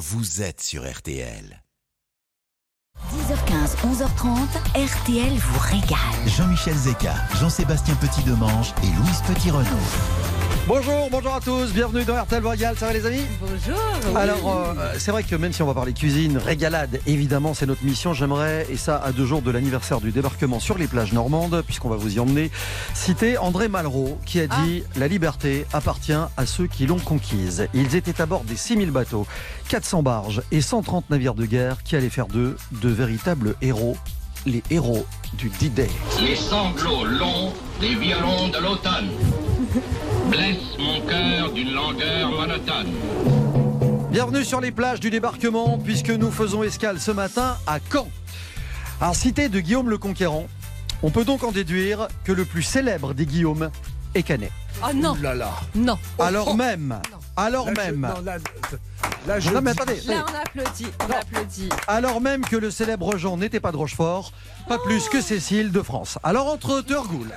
[0.00, 1.62] vous êtes sur RTL.
[3.12, 6.26] 10h15, 11h30, RTL vous régale.
[6.26, 10.39] Jean-Michel Zeka, Jean-Sébastien Petit-Demange et Louise Petit-Renaud.
[10.72, 14.16] Bonjour, bonjour à tous, bienvenue dans RTL Royal, ça va les amis Bonjour.
[14.16, 17.84] Alors, euh, c'est vrai que même si on va parler cuisine, régalade, évidemment, c'est notre
[17.84, 18.12] mission.
[18.12, 21.88] J'aimerais, et ça à deux jours de l'anniversaire du débarquement sur les plages normandes, puisqu'on
[21.88, 22.52] va vous y emmener,
[22.94, 27.66] citer André Malraux, qui a dit La liberté appartient à ceux qui l'ont conquise.
[27.74, 29.26] Ils étaient à bord des 6000 bateaux,
[29.70, 33.96] 400 barges et 130 navires de guerre qui allaient faire d'eux de véritables héros,
[34.46, 35.90] les héros du D-Day.
[36.22, 39.08] Les sanglots longs des violons de l'automne
[40.30, 42.88] blessent mon cœur d'une langueur monotone.
[44.10, 48.08] Bienvenue sur les plages du débarquement, puisque nous faisons escale ce matin à Caen.
[49.00, 50.46] Alors, cité de Guillaume le Conquérant,
[51.02, 53.70] on peut donc en déduire que le plus célèbre des Guillaume
[54.14, 54.50] est Canet.
[54.82, 55.50] Oh non, Ouh là là.
[55.74, 55.98] non.
[56.18, 57.00] Alors même,
[57.36, 58.36] alors Là, je- même, non, là,
[59.26, 61.68] là, je non mais dis- attendez, Là, on applaudit, on applaudit.
[61.86, 64.32] alors même que le célèbre Jean n'était pas de Rochefort,
[64.68, 66.18] pas plus que Cécile de France.
[66.22, 67.28] Alors entre Turgoul,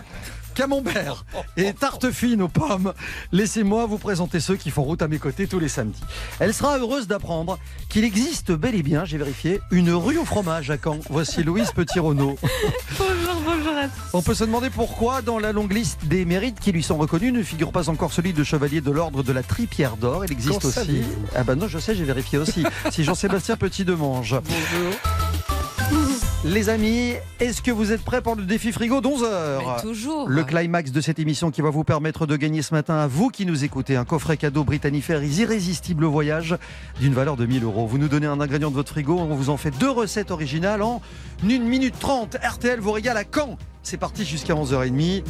[0.56, 1.26] Camembert
[1.58, 2.94] et tarte fine aux pommes,
[3.32, 6.02] laissez-moi vous présenter ceux qui font route à mes côtés tous les samedis.
[6.40, 7.58] Elle sera heureuse d'apprendre
[7.90, 11.00] qu'il existe bel et bien, j'ai vérifié, une rue au fromage à Caen.
[11.10, 12.38] Voici Louise Petit-Renaud.
[12.98, 14.02] Bonjour, bonjour à tous.
[14.14, 17.34] On peut se demander pourquoi, dans la longue liste des mérites qui lui sont reconnus,
[17.34, 20.26] ne figure pas encore celui de chevalier de l'ordre de la Tripière d'Or.
[20.26, 21.04] Il existe aussi.
[21.36, 22.64] Ah ben non, je sais, j'ai vérifié aussi.
[22.92, 24.36] si Jean-Sébastien Petit-Demange.
[24.44, 26.03] Bonjour.
[26.46, 30.28] Les amis, est-ce que vous êtes prêts pour le défi frigo d'11 Mais heures toujours.
[30.28, 33.30] le climax de cette émission qui va vous permettre de gagner ce matin, à vous
[33.30, 36.58] qui nous écoutez, un coffret cadeau Britannifer irrésistible voyage
[37.00, 37.88] d'une valeur de 1000 euros.
[37.88, 40.82] Vous nous donnez un ingrédient de votre frigo, on vous en fait deux recettes originales
[40.82, 41.02] en
[41.46, 42.36] 1 minute 30.
[42.44, 43.58] RTL vous régale à Caen.
[43.82, 45.24] C'est parti jusqu'à 11h30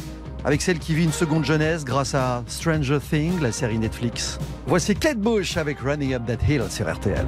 [0.44, 4.38] avec celle qui vit une seconde jeunesse grâce à Stranger Things, la série Netflix.
[4.66, 7.24] Voici Kate Bush avec Running Up That Hill sur RTL.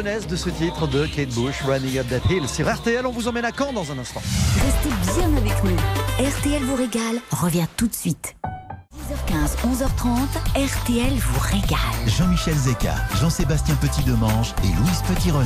[0.00, 2.48] Jeunesse de ce titre de Kate Bush, Running Up That Hill.
[2.48, 4.22] Sur RTL, on vous emmène à Caen dans un instant.
[4.64, 5.76] Restez bien avec nous.
[6.26, 8.34] RTL vous régale revient tout de suite.
[8.96, 11.78] 10h15, 11h30, RTL vous régale.
[12.06, 15.44] Jean-Michel Zeka, Jean-Sébastien Petit-Demange et Louise Petit-Renaud.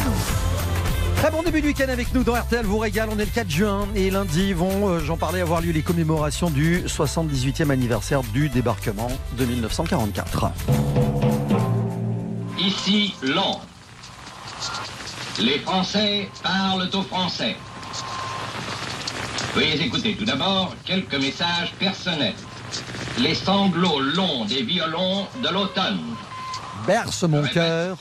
[1.17, 3.09] Très bon début de week-end avec nous dans RTL vous régale.
[3.11, 6.51] On est le 4 juin et lundi vont, euh, j'en parlais, avoir lieu les commémorations
[6.51, 10.53] du 78e anniversaire du débarquement de 1944.
[12.57, 13.67] ici Londres.
[15.41, 17.57] Les Français parlent aux Français.
[19.55, 22.35] Veuillez écouter tout d'abord quelques messages personnels.
[23.19, 25.99] Les sanglots longs des violons de l'automne.
[26.87, 27.99] Berce mon cœur.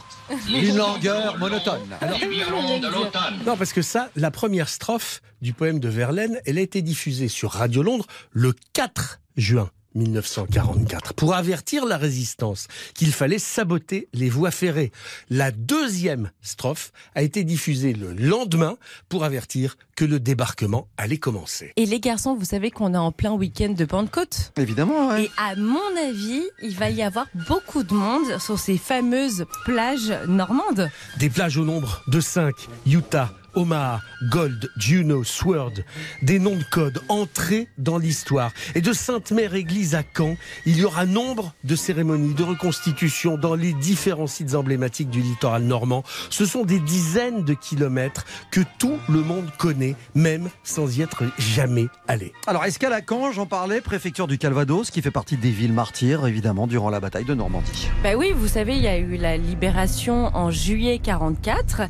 [0.47, 1.81] Les Une langueur monotone.
[2.19, 3.39] Des violons de l'automne.
[3.45, 7.27] Non, parce que ça, la première strophe du poème de Verlaine, elle a été diffusée
[7.27, 14.29] sur Radio Londres le 4 juin 1944 pour avertir la résistance qu'il fallait saboter les
[14.29, 14.91] voies ferrées.
[15.29, 18.77] La deuxième strophe a été diffusée le lendemain
[19.09, 21.71] pour avertir que le débarquement allait commencer.
[21.75, 25.25] Et les garçons, vous savez qu'on est en plein week-end de Pentecôte Évidemment, ouais.
[25.25, 30.13] Et à mon avis, il va y avoir beaucoup de monde sur ces fameuses plages
[30.27, 30.89] normandes.
[31.19, 32.53] Des plages au nombre de 5,
[32.87, 35.73] Utah, Omaha, Gold, Juneau, Sword,
[36.21, 38.51] des noms de code entrés dans l'histoire.
[38.75, 43.55] Et de Sainte-Mère Église à Caen, il y aura nombre de cérémonies de reconstitution dans
[43.55, 46.03] les différents sites emblématiques du littoral normand.
[46.29, 51.23] Ce sont des dizaines de kilomètres que tout le monde connaît, même sans y être
[51.37, 52.33] jamais allé.
[52.47, 56.25] Alors, escale à Caen, j'en parlais, préfecture du Calvados, qui fait partie des villes martyrs,
[56.27, 57.89] évidemment, durant la bataille de Normandie?
[58.03, 61.81] Bah oui, vous savez, il y a eu la libération en juillet 44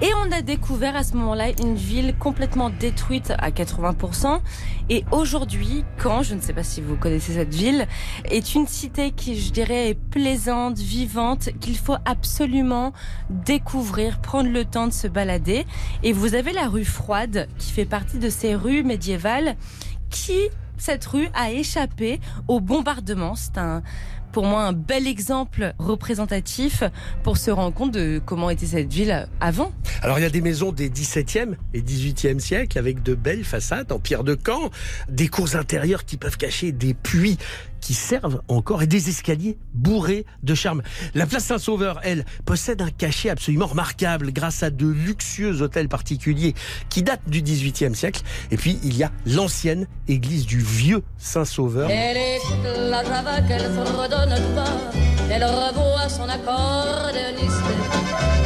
[0.00, 4.40] et on a découvert à ce moment-là une ville complètement détruite à 80%.
[4.88, 7.86] Et aujourd'hui, Caen, je ne sais pas si vous connaissez cette ville,
[8.24, 12.92] est une cité qui, je dirais, est plaisante, vivante, qu'il faut absolument
[13.30, 15.66] découvrir, prendre le temps de se balader.
[16.02, 19.56] Et vous avez la rue Froide qui fait partie de ces rues médiévales
[20.10, 20.38] qui,
[20.76, 23.34] cette rue, a échappé au bombardement.
[23.34, 23.82] C'est un
[24.32, 26.82] pour moi un bel exemple représentatif
[27.22, 29.72] pour se rendre compte de comment était cette ville avant.
[30.02, 33.92] Alors il y a des maisons des 17e et 18e siècles avec de belles façades
[33.92, 34.70] en pierre de Caen,
[35.08, 37.38] des cours intérieures qui peuvent cacher des puits
[37.82, 40.82] qui servent encore et des escaliers bourrés de charme.
[41.14, 46.54] La place Saint-Sauveur, elle, possède un cachet absolument remarquable grâce à de luxueux hôtels particuliers
[46.88, 48.22] qui datent du 18e siècle.
[48.50, 51.90] Et puis il y a l'ancienne église du vieux Saint-Sauveur.
[51.90, 54.92] Elle écoute la java qu'elle redonne tout bas.
[55.30, 57.62] Elle revoit son accordéoniste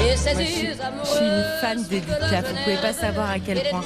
[0.00, 0.72] et ses Moi, je, suis, yeux
[1.02, 3.82] je suis une fan d'Edith vous pouvez pas savoir à quel point.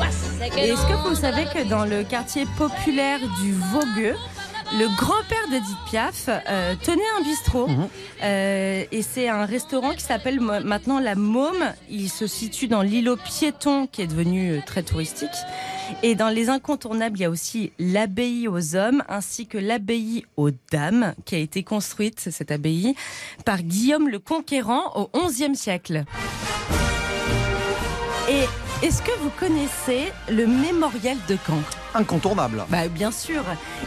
[0.56, 4.16] Et est-ce que vous savez que dans le quartier populaire du Vogueux,
[4.78, 7.88] le grand-père d'Edith Piaf euh, tenait un bistrot Mhm.
[8.22, 11.72] Euh, et c'est un restaurant qui s'appelle maintenant la Môme.
[11.88, 15.28] Il se situe dans l'îlot piéton qui est devenu euh, très touristique.
[16.02, 20.50] Et dans les incontournables, il y a aussi l'abbaye aux hommes ainsi que l'abbaye aux
[20.70, 22.94] dames qui a été construite, cette abbaye,
[23.44, 26.04] par Guillaume le Conquérant au XIe siècle.
[28.28, 31.60] Et est-ce que vous connaissez le mémorial de Caen?
[31.94, 32.64] Incontournable.
[32.68, 33.42] bah, bien sûr.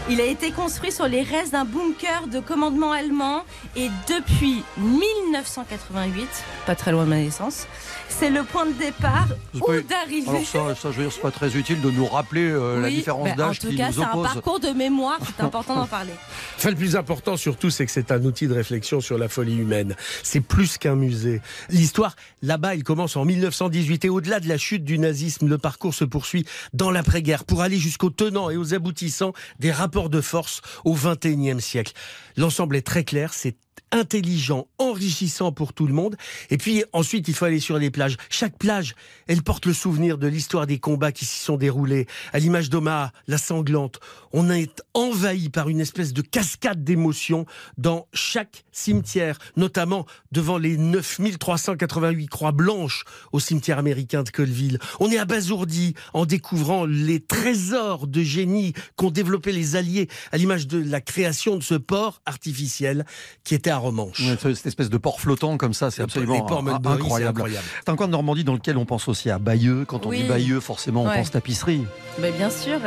[0.10, 3.44] Il a été construit sur les restes d'un bunker de commandement allemand
[3.76, 6.28] et depuis 1988,
[6.66, 7.68] pas très loin de ma naissance,
[8.10, 9.60] c'est le point de départ ou
[9.90, 10.30] d'arrivée.
[10.30, 12.90] Alors ça, ça, je veux dire, c'est pas très utile de nous rappeler euh, la
[12.90, 14.34] différence bah, d'âge En tout qui cas, nous c'est un oppose.
[14.34, 16.14] parcours de mémoire, c'est important d'en parler.
[16.58, 19.58] Enfin, le plus important surtout, c'est que c'est un outil de réflexion sur la folie
[19.58, 19.96] humaine.
[20.22, 21.42] C'est plus qu'un musée.
[21.70, 25.94] L'histoire, là-bas, elle commence en 1918 et au-delà de la chute du nazisme, le parcours
[25.94, 30.62] se poursuit dans l'après-guerre pour aller jusqu'aux tenants et aux aboutissants des rapports de force
[30.84, 31.94] au XXIe siècle.
[32.38, 33.56] L'ensemble est très clair, c'est
[33.94, 36.18] intelligent, enrichissant pour tout le monde.
[36.50, 38.18] Et puis ensuite, il faut aller sur les plages.
[38.30, 38.96] Chaque plage,
[39.28, 42.08] elle porte le souvenir de l'histoire des combats qui s'y sont déroulés.
[42.34, 44.00] À l'image d'Omaha, la sanglante,
[44.34, 47.46] on est envahi par une espèce de cascade d'émotions
[47.78, 54.80] dans chaque cimetière, notamment devant les 9388 croix blanches au cimetière américain de Colville.
[55.00, 60.68] On est abasourdi en découvrant les trésors de génie qu'ont développé les Alliés à l'image
[60.68, 63.06] de la création de ce port artificiel
[63.44, 64.20] qui était à Romanche.
[64.22, 67.40] Ouais, ce- Cette espèce de port flottant comme ça, c'est Les absolument ports incroyable.
[67.40, 67.68] incroyable.
[67.86, 69.86] C'est un coin de Normandie dans lequel on pense aussi à Bayeux.
[69.88, 70.22] Quand on Oui.
[70.24, 71.16] dit Bayeux, forcément, on Ouais.
[71.18, 71.86] pense tapisserie.
[72.20, 72.80] Mais bien sûr.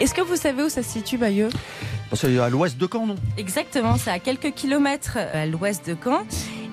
[0.00, 1.48] Est-ce que vous savez où ça se situe, Bayeux?
[2.12, 3.16] C'est à l'ouest de Caen, non?
[3.38, 6.22] Exactement, c'est à quelques kilomètres euh, à l'ouest de Caen.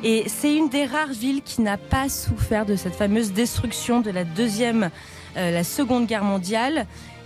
[0.04, 4.12] Et c'est une des rares villes qui n'a pas souffert de cette fameuse destruction de
[4.12, 4.90] la deuxième,
[5.38, 6.86] euh, la seconde guerre mondiale.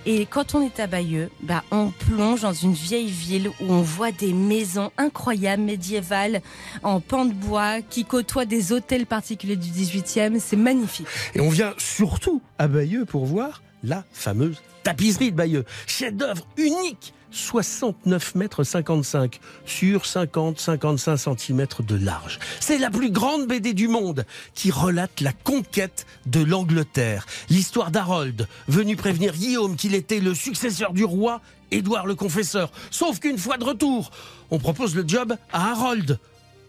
[0.09, 3.81] Et quand on est à Bayeux, bah, on plonge dans une vieille ville où on
[3.81, 6.41] voit des maisons incroyables, médiévales,
[6.81, 10.39] en pan de bois, qui côtoient des hôtels particuliers du 18e.
[10.39, 11.07] C'est magnifique.
[11.35, 15.65] Et on vient surtout à Bayeux pour voir la fameuse tapisserie de Bayeux.
[15.87, 22.39] Chef-d'œuvre unique 69 mètres 55 sur 50-55 cm de large.
[22.59, 27.25] C'est la plus grande BD du monde qui relate la conquête de l'Angleterre.
[27.49, 31.41] L'histoire d'Harold, venu prévenir Guillaume qu'il était le successeur du roi
[31.71, 32.71] Édouard le Confesseur.
[32.91, 34.11] Sauf qu'une fois de retour,
[34.51, 36.19] on propose le job à Harold.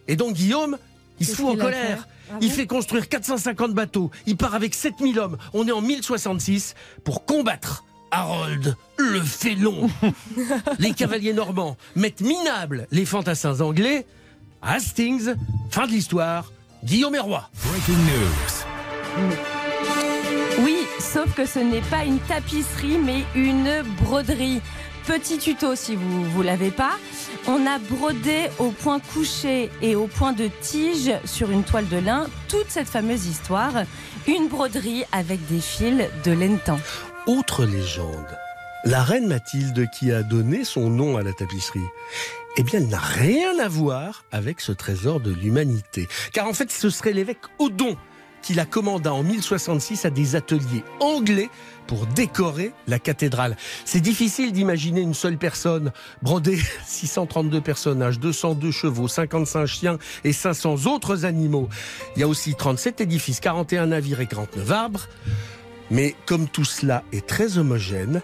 [0.08, 0.78] Et donc Guillaume,
[1.20, 2.08] Il se fout en colère.
[2.30, 4.10] Ah il bon fait construire 450 bateaux.
[4.26, 5.38] Il part avec 7000 hommes.
[5.54, 6.74] On est en 1066
[7.04, 9.88] pour combattre Harold le félon.
[10.78, 14.06] les cavaliers normands mettent minables les fantassins anglais.
[14.60, 15.34] Hastings,
[15.70, 16.50] fin de l'histoire,
[16.84, 17.48] Guillaume roi.
[17.64, 18.64] Breaking news.
[20.60, 24.60] Oui, sauf que ce n'est pas une tapisserie, mais une broderie.
[25.06, 26.98] Petit tuto si vous vous l'avez pas.
[27.46, 31.96] On a brodé au point couché et au point de tige sur une toile de
[31.96, 33.72] lin toute cette fameuse histoire.
[34.26, 36.58] Une broderie avec des fils de laine.
[37.28, 38.38] Autre légende,
[38.87, 41.85] la reine Mathilde qui a donné son nom à la tapisserie,
[42.56, 46.08] eh bien, elle n'a rien à voir avec ce trésor de l'humanité.
[46.32, 47.99] Car en fait, ce serait l'évêque Odon
[48.40, 51.50] qui la commanda en 1066 à des ateliers anglais
[51.87, 53.58] pour décorer la cathédrale.
[53.85, 55.92] C'est difficile d'imaginer une seule personne
[56.23, 61.68] broder 632 personnages, 202 chevaux, 55 chiens et 500 autres animaux.
[62.16, 65.08] Il y a aussi 37 édifices, 41 navires et 49 arbres.
[65.90, 68.21] Mais comme tout cela est très homogène,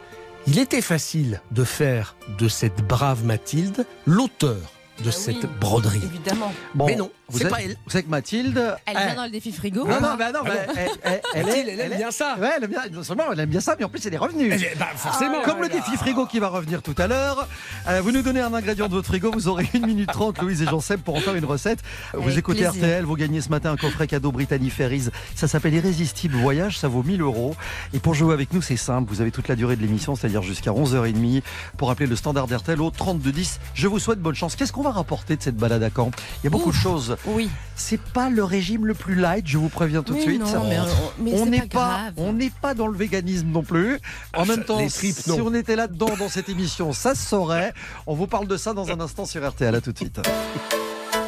[0.47, 6.01] il était facile de faire de cette brave Mathilde l'auteur de Ah cette oui, broderie.
[6.05, 6.53] Évidemment.
[6.75, 7.77] Bon, Mais non, vous c'est êtes- pas elle.
[7.85, 8.77] Vous savez que Mathilde.
[8.87, 9.05] Elle Eh.
[9.07, 9.87] vient dans le défi frigo.
[9.87, 12.11] Non, non, bah non, Ah bah, bon elle, elle- elle Mathilde, est- elle aime bien
[12.11, 12.37] ça.
[12.39, 14.19] Ouais, elle aime bien, non seulement elle aime bien ça, mais en plus elle est
[14.19, 14.55] revenue.
[14.55, 15.43] Bien, bah, forcément.
[15.45, 17.49] Comme le défi frigo qui va revenir tout à l'heure.
[17.89, 20.63] Euh, vous nous donnez un ingrédient de votre frigo, vous aurez 1 minute 30, Louise
[20.63, 21.81] et Jean-Seb, pour en faire une recette.
[22.13, 22.83] Vous Avec écoutez plaisir.
[22.85, 25.09] RTL, vous gagnez ce matin un coffret cadeau Brittany Ferries.
[25.35, 27.57] Ça s'appelle Irrésistible Voyage, ça vaut 1000 euros.
[27.93, 30.43] Et pour jouer avec nous, c'est simple, vous avez toute la durée de l'émission, c'est-à-dire
[30.43, 31.43] jusqu'à 11h30,
[31.77, 33.59] pour appeler le standard d'RTL au 3210.
[33.75, 34.55] Je vous souhaite bonne chance.
[34.57, 36.11] Qu'est-ce qu'on va rapporter de cette balade à Caen
[36.43, 36.77] Il y a beaucoup Ouf.
[36.77, 37.17] de choses.
[37.27, 37.51] Oui.
[37.77, 40.41] C'est pas le régime le plus light, je vous préviens tout de suite.
[40.41, 42.13] non, mais on- mais on c'est n'est pas pas, grave.
[42.19, 43.97] on n'est pas dans le véganisme non plus.
[44.37, 47.27] En Ah, même ça- temps, tripes, si on était là-dedans dans cette émission, ça se
[47.27, 47.73] saurait.
[48.07, 49.75] On vous parle de ça dans un instant sur RTL.
[49.75, 50.21] À tout de suite.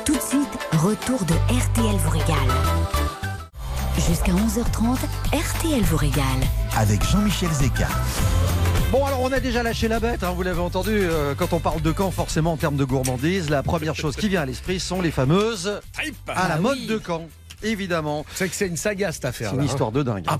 [0.04, 2.36] Tout de suite, retour de RTL vous régale.
[4.08, 4.98] Jusqu'à 11h30,
[5.32, 6.22] RTL vous régale.
[6.76, 7.88] Avec Jean-Michel Zeka.
[8.98, 10.88] Bon, alors on a déjà lâché la bête, hein, vous l'avez entendu.
[10.90, 14.26] euh, quand on parle de Caen, forcément en termes de gourmandise, la première chose qui
[14.30, 16.14] vient à l'esprit sont les fameuses Trip.
[16.28, 17.28] à la Ah mode de Caen.
[17.62, 19.52] Évidemment, C'est que c'est une saga cette c'est affaire.
[19.54, 20.24] une histoire de dingue.
[20.28, 20.38] Ah.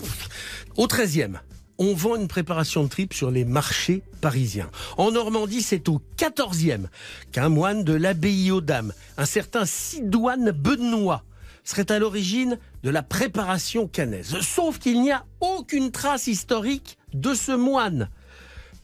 [0.79, 1.35] Au 13e,
[1.77, 4.71] on vend une préparation de tripes sur les marchés parisiens.
[4.97, 6.87] En Normandie, c'est au 14e
[7.33, 11.25] qu'un moine de l'abbaye aux Dames, un certain Sidoine Benoît,
[11.63, 14.35] serait à l'origine de la préparation canaise.
[14.41, 18.09] Sauf qu'il n'y a aucune trace historique de ce moine.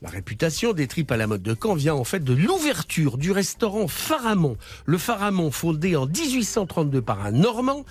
[0.02, 3.30] La réputation des tripes à la mode de Caen vient en fait de l'ouverture du
[3.30, 4.56] restaurant Faramond.
[4.84, 7.84] Le Faramond, fondé en 1832 par un Normand,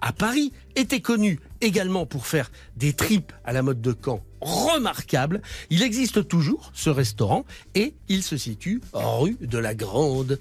[0.00, 5.42] à Paris, était connu également pour faire des tripes à la mode de Caen remarquables.
[5.70, 7.44] Il existe toujours, ce restaurant,
[7.74, 10.38] et il se situe rue de la Grande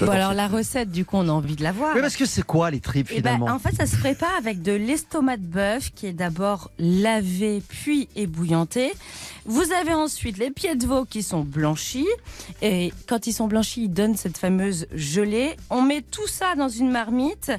[0.00, 1.94] Bon, alors la recette, du coup, on a envie de la voir.
[1.94, 4.34] Mais parce que c'est quoi les tripes Eh ben, finalement en fait, ça se prépare
[4.38, 8.92] avec de l'estomac de bœuf qui est d'abord lavé puis ébouillanté.
[9.46, 12.08] Vous avez ensuite les pieds de veau qui sont blanchis.
[12.62, 15.56] Et quand ils sont blanchis, ils donnent cette fameuse gelée.
[15.70, 17.52] On met tout ça dans une marmite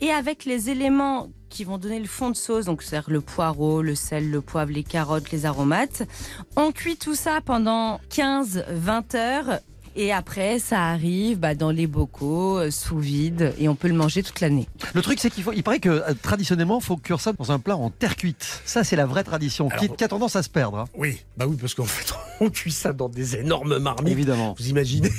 [0.00, 3.80] et avec les éléments qui vont donner le fond de sauce, donc c'est le poireau,
[3.80, 6.02] le sel, le poivre, les carottes, les aromates.
[6.56, 9.60] On cuit tout ça pendant 15-20 heures.
[9.98, 13.94] Et après, ça arrive bah, dans les bocaux, euh, sous vide, et on peut le
[13.94, 14.68] manger toute l'année.
[14.94, 17.50] Le truc, c'est qu'il faut, il paraît que euh, traditionnellement, il faut cuire ça dans
[17.50, 18.60] un plat en terre cuite.
[18.66, 21.24] Ça, c'est la vraie tradition, qui, Alors- qui a tendance à se perdre, hein, Oui,
[21.38, 24.12] bah oui, parce qu'en fait, on cuit ça dans des énormes marmites.
[24.12, 24.54] évidemment.
[24.58, 25.10] Vous imaginez?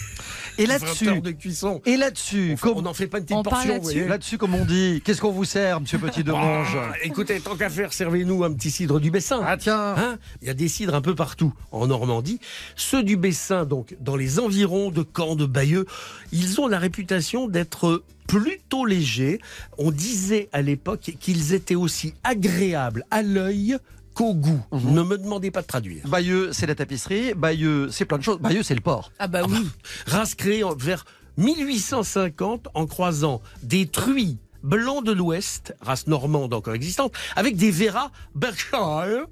[0.58, 1.82] Et 20 là-dessus, heures de cuisson.
[1.86, 4.38] et là-dessus, Enfin, comme, on n'en fait pas une petite On portion, là-dessus.
[4.38, 7.70] comme on dit, qu'est-ce qu'on vous sert, Monsieur Petit de Mange Ah, écoutez, tant qu'à
[7.70, 9.42] faire, servez-nous un petit cidre du Bessin.
[9.46, 12.40] Ah tiens, Hein Il y a des cidres un peu partout en Normandie.
[12.76, 15.86] Ceux du Bessin, donc dans les environs de Caen, de Bayeux,
[16.32, 19.40] ils ont la réputation d'être plutôt légers.
[19.78, 23.78] On disait à l'époque qu'ils étaient aussi agréables à l'œil
[24.18, 24.60] qu'au goût.
[24.72, 24.94] Mhm.
[24.96, 26.04] Ne me demandez pas de traduire.
[26.08, 27.34] Bayeux, c'est la tapisserie.
[27.36, 28.40] Bayeux, c'est plein de choses.
[28.40, 29.12] Bayeux, c'est le port.
[29.20, 29.68] Ah bah oui.
[30.08, 31.06] Race créée en- vers
[31.38, 38.12] 1850 en croisant des truies blancs de l'Ouest, race normande encore existante, avec des Vera
[38.36, 39.26] Berkshire,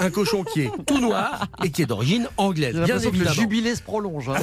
[0.00, 2.74] un cochon qui est tout noir et qui est d'origine anglaise.
[2.74, 4.28] Bien que le jubilé se prolonge.
[4.28, 4.36] hein.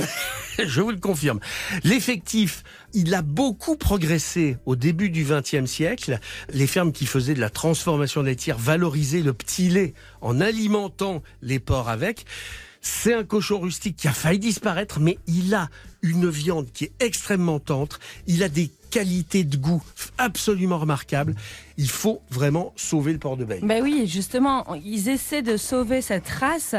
[0.66, 1.40] Je vous le confirme.
[1.84, 2.64] L'effectif,
[2.94, 6.20] il a beaucoup progressé au début du XXe siècle.
[6.54, 11.60] Les fermes qui faisaient de la transformation laitière valorisaient le petit lait en alimentant les
[11.60, 12.26] porcs avec.
[12.88, 15.70] C'est un cochon rustique qui a failli disparaître, mais il a
[16.04, 17.98] une viande qui est extrêmement tendre.
[18.28, 19.82] Il a des qualités de goût
[20.20, 21.34] absolument remarquables.
[21.80, 23.62] Il faut vraiment sauver le port de Baye.
[23.64, 26.76] Ben oui, justement, ils essaient de sauver cette race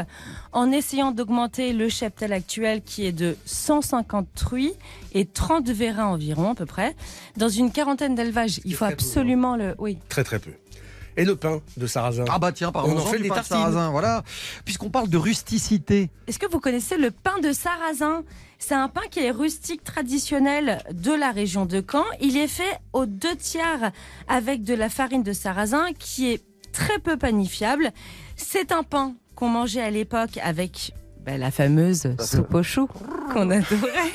[0.53, 4.73] en essayant d'augmenter le cheptel actuel qui est de 150 truies
[5.13, 6.95] et 30 vérins environ à peu près.
[7.35, 8.93] Dans une quarantaine d'élevages, il faut peu, hein.
[8.93, 9.75] absolument le...
[9.77, 9.97] Oui.
[10.07, 10.51] Très très peu.
[11.17, 12.25] Et le pain de sarrasin.
[12.29, 13.57] Ah bah tiens, pardon, On en fait des tartines.
[13.57, 14.23] Sarrasin, voilà.
[14.65, 18.23] Puisqu'on parle de rusticité, Est-ce que vous connaissez le pain de sarrasin?
[18.59, 22.05] C'est un pain qui est rustique traditionnel de la région de Caen.
[22.21, 23.91] Il est fait aux deux tiers
[24.27, 27.91] avec de la farine de sarrasin qui est très peu panifiable.
[28.35, 30.93] C'est un pain qu'on mangeait à l'époque avec
[31.27, 32.87] ben, la fameuse soupe aux choux
[33.33, 34.11] qu'on adorait.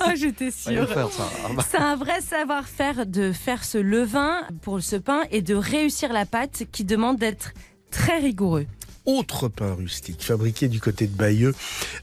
[0.00, 0.88] oh, j'étais sûre.
[0.96, 5.54] Ah bah, C'est un vrai savoir-faire de faire ce levain pour ce pain et de
[5.54, 7.52] réussir la pâte qui demande d'être
[7.90, 8.64] très rigoureux.
[9.04, 11.54] autre pain rustique fabriqué du côté de Bayeux,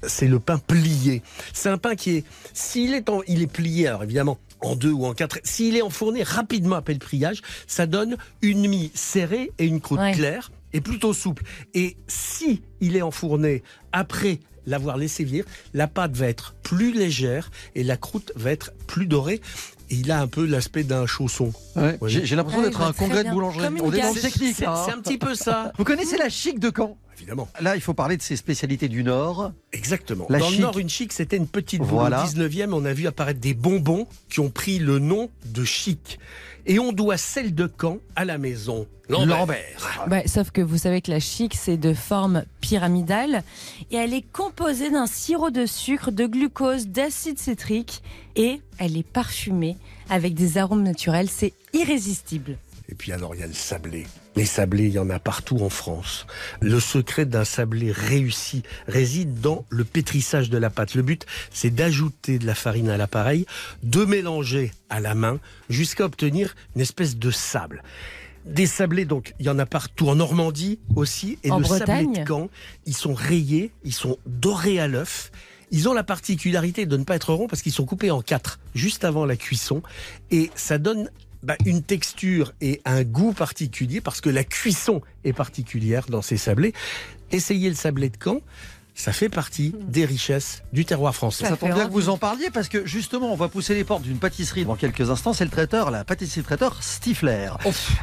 [0.04, 1.24] c'est le pain plié.
[1.52, 4.92] C'est un pain qui est, s'il est, en, il est plié, alors évidemment en deux
[4.92, 9.52] ou en quatre, s'il est enfourné rapidement après le pliage, ça donne une mie serrée
[9.60, 10.14] et une croûte Ouais.
[10.14, 11.44] claire et plutôt souple.
[11.74, 17.52] Et si il est enfourné après l'avoir laissé vieillir, la pâte va être plus légère
[17.76, 19.42] et la croûte va être plus dorée.
[19.90, 21.52] Et il a un peu l'aspect d'un chausson.
[21.76, 21.98] ouais.
[22.08, 23.68] J'ai l'impression Ouais, d'être à vois un congrès de boulangerie.
[23.82, 24.56] On est dans le technique.
[24.58, 24.82] C'est hein.
[24.86, 26.98] c'est un petit peu ça, Vous connaissez la chic de Caen?
[27.18, 27.48] Évidemment.
[27.62, 29.52] Là, il faut parler de ses spécialités du Nord.
[29.72, 30.26] Exactement.
[30.30, 30.58] La Dans chic.
[30.58, 31.90] le Nord, une chic, c'était une petite boule.
[31.90, 32.24] Voilà.
[32.24, 36.18] Au 19e, on a vu apparaître des bonbons qui ont pris le nom de chic.
[36.66, 39.40] Et on doit celle de Caen à la maison Lambert.
[39.40, 40.08] Lambert.
[40.10, 43.44] Ouais, sauf que vous savez que la chic, c'est de forme pyramidale
[43.92, 48.02] et elle est composée d'un sirop de sucre, de glucose, d'acide citrique
[48.36, 49.76] et elle est parfumée
[50.10, 51.30] avec des arômes naturels.
[51.30, 52.58] C'est irrésistible.
[52.88, 54.06] Et puis alors, il y a le sablé.
[54.36, 56.26] Les sablés, il y en a partout en France.
[56.60, 60.96] Le secret d'un sablé réussi réside dans le pétrissage de la pâte.
[60.96, 63.46] Le but, c'est d'ajouter de la farine à l'appareil,
[63.84, 67.84] de mélanger à la main jusqu'à obtenir une espèce de sable.
[68.46, 71.38] Des sablés, donc, il y en a partout en Normandie aussi.
[71.44, 72.50] Et En le sablé Bretagne de Caen,
[72.86, 75.32] ils sont rayés, ils sont dorés à l'œuf.
[75.72, 78.60] Ils ont la particularité de ne pas être ronds parce qu'ils sont coupés en quatre
[78.76, 79.82] juste avant la cuisson.
[80.30, 81.10] Et ça donne
[81.44, 86.38] bah, une texture et un goût particulier parce que la cuisson est particulière dans ces
[86.38, 86.74] sablés.
[87.32, 88.42] Essayez le sablé de Caen,
[88.96, 91.44] ça fait partie des richesses du terroir français.
[91.44, 93.84] Ça Ça tombe bien que vous en parliez parce que justement, on va pousser les
[93.84, 95.34] portes d'une pâtisserie dans quelques instants.
[95.34, 97.50] C'est le traiteur, la pâtisserie traiteur Stifler.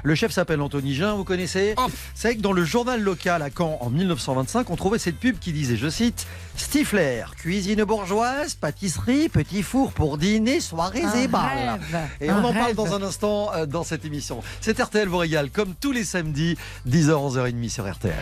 [0.02, 1.74] Le chef s'appelle Anthony Gin, vous connaissez
[2.14, 5.38] C'est vrai que dans le journal local à Caen en 1925, on trouvait cette pub
[5.38, 6.26] qui disait, je cite,
[6.56, 11.80] Stifler, cuisine bourgeoise, pâtisserie, petit four pour dîner, soirées et rêve.
[12.20, 14.42] Et Un on en parle dans un instant euh, dans cette émission.
[14.60, 16.56] C'est RTL vous régale comme tous les samedis,
[16.88, 18.14] 10h, 11h30 sur RTL.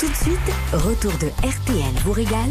[0.00, 0.38] Tout de suite,
[0.72, 2.48] retour de RTL vous régale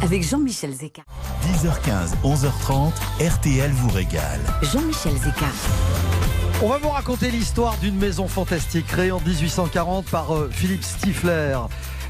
[0.00, 1.02] avec Jean-Michel Zeka.
[1.42, 4.40] 10h15, 11h30, RTL vous régale.
[4.62, 5.44] Jean-Michel Zeka.
[6.62, 11.58] On va vous raconter l'histoire d'une maison fantastique créée en 1840 par euh, Philippe Stifler.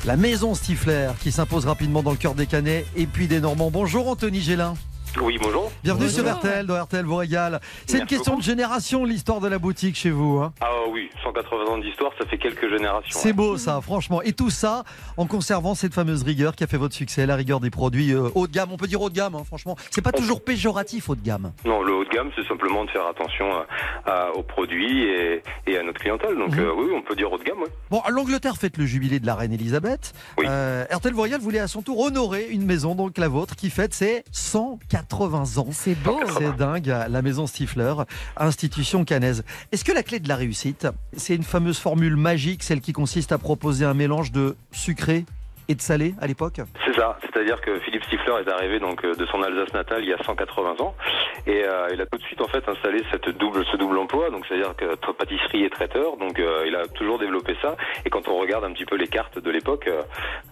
[0.05, 3.73] La maison Stifler qui s'impose rapidement dans le cœur des Canets et puis des Normands.
[3.73, 4.75] Bonjour Anthony Gélin.
[5.21, 5.71] Oui, bonjour.
[5.85, 6.25] Bienvenue Bonjour.
[6.27, 7.61] sur RTL, dans RTL vous régale.
[7.87, 8.43] C'est une question beaucoup.
[8.43, 10.39] de génération l'histoire de la boutique chez vous.
[10.39, 10.53] hein.
[10.61, 13.17] Ah oui, 180 ans d'histoire, ça fait quelques générations.
[13.21, 14.23] C'est beau ça, franchement.
[14.23, 14.83] Et tout ça
[15.17, 18.29] en conservant cette fameuse rigueur qui a fait votre succès, la rigueur des produits euh,
[18.35, 18.71] haut de gamme.
[18.73, 19.77] On peut dire haut de gamme, hein, franchement.
[19.91, 21.53] C'est pas toujours péjoratif haut de gamme.
[21.65, 23.67] Non, le haut de gamme, c'est simplement de faire attention à-
[24.11, 26.37] à- aux produits et, et à notre clientèle.
[26.37, 26.59] Donc Mhm.
[26.61, 27.69] euh, oui, on peut dire haut de gamme, oui.
[27.91, 30.13] Bon, l'Angleterre fête le jubilé de la reine Elisabeth.
[30.39, 30.47] Oui.
[30.49, 34.25] Euh, RTL voulait à son tour honorer une maison, donc la vôtre, qui fête ses
[35.11, 35.69] 180 ans.
[35.73, 36.19] C'est beau.
[36.39, 37.95] C'est dingue, la maison Stifler,
[38.37, 39.45] institution canaise.
[39.73, 40.87] Est-ce que la clé de la réussite,
[41.17, 45.25] c'est une fameuse formule magique, celle qui consiste à proposer un mélange de sucré
[45.69, 46.61] et de salé à l'époque.
[46.87, 50.11] C'est ça, c'est-à-dire que Philippe Stifler est arrivé donc euh, de son Alsace natale il
[50.11, 50.95] y a 180 ans.
[51.47, 54.31] Et euh, il a tout de suite en fait installé cette double ce double emploi,
[54.31, 57.77] donc c'est-à-dire que pâtisserie et traiteur, donc euh, il a toujours développé ça.
[58.07, 60.03] Et quand on regarde un petit peu les cartes de l'époque, euh,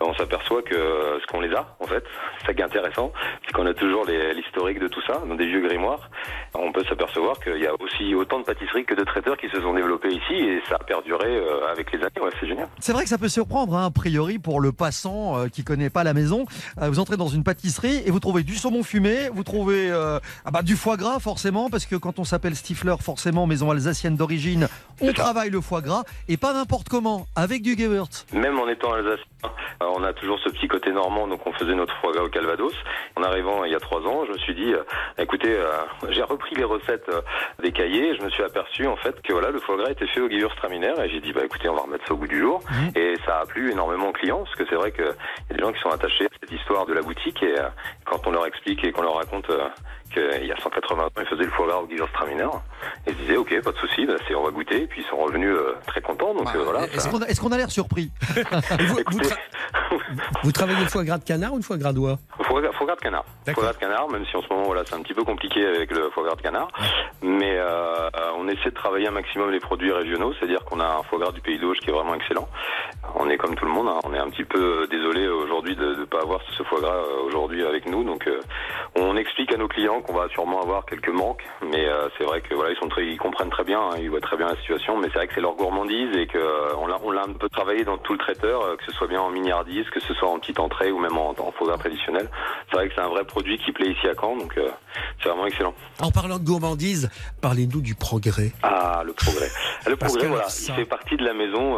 [0.01, 2.05] on s'aperçoit que ce qu'on les a en fait,
[2.41, 3.13] c'est ça qui est intéressant,
[3.47, 6.11] c'est qu'on a toujours l'historique de tout ça dans des vieux grimoires.
[6.55, 9.61] On peut s'apercevoir qu'il y a aussi autant de pâtisseries que de traiteurs qui se
[9.61, 10.35] sont développés ici.
[10.35, 12.69] Et ça a perduré avec les années, ouais, c'est génial.
[12.79, 14.73] C'est vrai que ça peut surprendre, hein, a priori, pour le
[15.11, 16.47] euh, qui connaît pas la maison.
[16.81, 20.19] Euh, vous entrez dans une pâtisserie et vous trouvez du saumon fumé, vous trouvez euh,
[20.45, 24.17] ah bah, du foie gras, forcément, parce que quand on s'appelle Stifler, forcément, maison alsacienne
[24.17, 24.69] d'origine,
[25.01, 28.27] on travaille le foie gras et pas n'importe comment, avec du Gewürz.
[28.33, 29.32] Même en étant Alsace, Euh,
[29.81, 32.75] On a toujours ce petit côté normand, donc on faisait notre foie gras au Calvados.
[33.17, 34.83] En arrivant il y a trois ans, je me suis dit, euh,
[35.19, 35.71] écoutez, euh,
[36.11, 37.21] j'ai repris les recettes euh,
[37.63, 40.07] des cahiers et je me suis aperçu en fait que voilà, le foie gras était
[40.07, 42.41] fait au Gewürztraminer et j'ai dit, bah écoutez, on va remettre ça au goût du
[42.41, 42.61] jour.
[42.95, 45.63] Et ça a plu énormément aux clients parce que c'est vrai qu'il y a des
[45.63, 47.55] gens qui sont attachés à cette histoire de la boutique et
[48.05, 49.51] quand on leur explique et qu'on leur raconte
[50.13, 52.49] qu'il y a 180 ans, ils faisaient le foie gras au Gewürztraminer,
[53.07, 54.83] ils se disaient, ok, pas de souci, bah, on va goûter.
[54.83, 56.35] Et puis ils sont revenus euh, très contents.
[56.35, 56.85] Donc euh, voilà.
[56.87, 58.11] Est-ce qu'on a, l'air surpris?
[58.31, 59.37] Vous, vous Écoutez, tra-
[60.43, 62.19] vous travaillez le foie gras de canard ou le foie gras d'oie?
[62.43, 63.25] Foie gras, foie gras de canard.
[63.45, 65.65] Foie gras de canard, même si en ce moment voilà, c'est un petit peu compliqué
[65.67, 66.69] avec le foie gras de canard,
[67.23, 71.03] mais euh, on essaie de travailler un maximum les produits régionaux, c'est-à-dire qu'on a un
[71.05, 72.49] foie gras du Pays d'Auge qui est vraiment excellent.
[73.17, 75.95] On est comme tout le monde, hein, on est un petit peu désolé aujourd'hui de
[75.95, 78.29] ne pas avoir ce foie gras aujourd'hui avec nous, donc
[78.97, 82.41] on explique à nos clients qu'on va sûrement avoir quelques manques, mais euh, c'est vrai
[82.41, 84.57] que voilà, ils sont très, ils comprennent très bien, hein, ils voient très bien la
[84.57, 87.23] situation, mais c'est vrai que c'est leur gourmandise et que euh, on l'a, on l'a
[87.23, 90.01] un peu travaillé dans tout le traiteur, euh, que ce soit bien en miniardise, que
[90.01, 92.29] ce soit en petite entrée ou même en, en gras traditionnel.
[92.71, 94.53] C'est vrai que c'est un vrai produit qui plaît ici à Caen, donc
[95.23, 95.75] c'est vraiment excellent.
[96.01, 97.09] En parlant de gourmandise,
[97.41, 98.53] parlez-nous du progrès.
[98.63, 99.49] Ah, le progrès.
[99.87, 101.77] Le Parce progrès, voilà, ça- il fait partie de la maison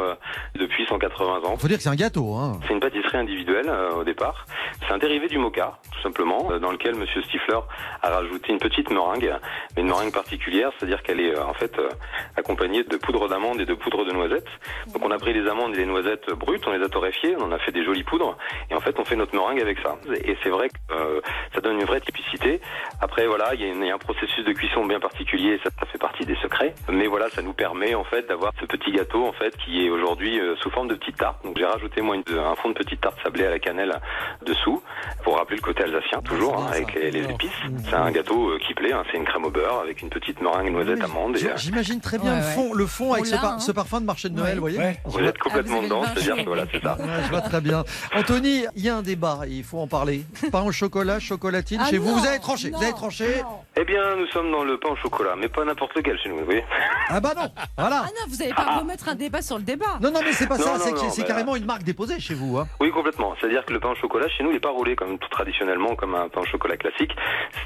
[0.54, 1.56] depuis 180 ans.
[1.58, 2.34] Faut dire que c'est un gâteau.
[2.34, 2.58] Hein.
[2.66, 4.46] C'est une pâtisserie individuelle au départ.
[4.86, 7.58] C'est un dérivé du mocha, tout simplement, dans lequel Monsieur Stifler
[8.02, 9.32] a rajouté une petite meringue,
[9.76, 11.88] mais une meringue particulière, c'est-à-dire qu'elle est euh, en fait euh,
[12.36, 14.48] accompagnée de poudre d'amande et de poudre de noisettes.
[14.92, 17.44] Donc on a pris les amandes et les noisettes brutes, on les a torréfiées, on
[17.44, 18.36] en a fait des jolies poudres,
[18.70, 19.96] et en fait on fait notre meringue avec ça.
[20.24, 21.20] Et c'est vrai que euh,
[21.54, 22.60] ça donne une vraie typicité.
[23.00, 25.98] Après voilà, il y, a y un processus de cuisson bien particulier, ça, ça fait
[25.98, 26.74] partie des secrets.
[26.88, 29.90] Mais voilà, ça nous permet en fait d'avoir ce petit gâteau en fait qui est
[29.90, 31.44] aujourd'hui euh, sous forme de petite tarte.
[31.44, 33.94] Donc j'ai rajouté moi une- un fond de petite tarte sablée à la cannelle
[34.42, 34.82] dessous
[35.22, 37.50] pour rappeler le côté alsacien toujours hein, avec les, les épices.
[37.94, 40.40] C'est un gâteau euh, qui plaît, hein, c'est une crème au beurre avec une petite
[40.42, 41.36] meringue noisette amande.
[41.36, 42.52] Et, euh, J'imagine très bien Ouais, le ouais.
[42.54, 43.58] fond, le fond avec ce, par- hein.
[43.60, 44.54] ce parfum de marché de Noël, Ouais.
[44.54, 44.96] vous voyez Ouais.
[45.04, 46.96] vous êtes complètement Ah, vous avez dedans, c'est-à-dire que voilà, c'est ça.
[46.98, 47.84] Ouais, je vois très bien.
[48.16, 50.22] Anthony, il y a un débat, il faut en parler.
[50.50, 53.26] Pain au chocolat, chocolatine, Ah chez vous, non, vous avez tranché, non, vous avez tranché.
[53.42, 53.60] non.
[53.76, 56.38] Eh bien, nous sommes dans le pain au chocolat, mais pas n'importe lequel chez nous,
[56.38, 56.64] vous voyez.
[57.10, 58.02] Ah bah non, voilà.
[58.06, 59.98] Ah non, vous n'allez pas remettre un débat sur le débat.
[60.00, 60.78] Non, non, mais c'est pas Non, ça,
[61.10, 62.56] c'est bah- carrément une marque déposée chez vous.
[62.58, 62.66] Hein.
[62.80, 63.34] Oui, complètement.
[63.38, 65.94] C'est-à-dire que le pain au chocolat, chez nous, il n'est pas roulé comme tout traditionnellement,
[65.96, 67.12] comme un pain au chocolat classique.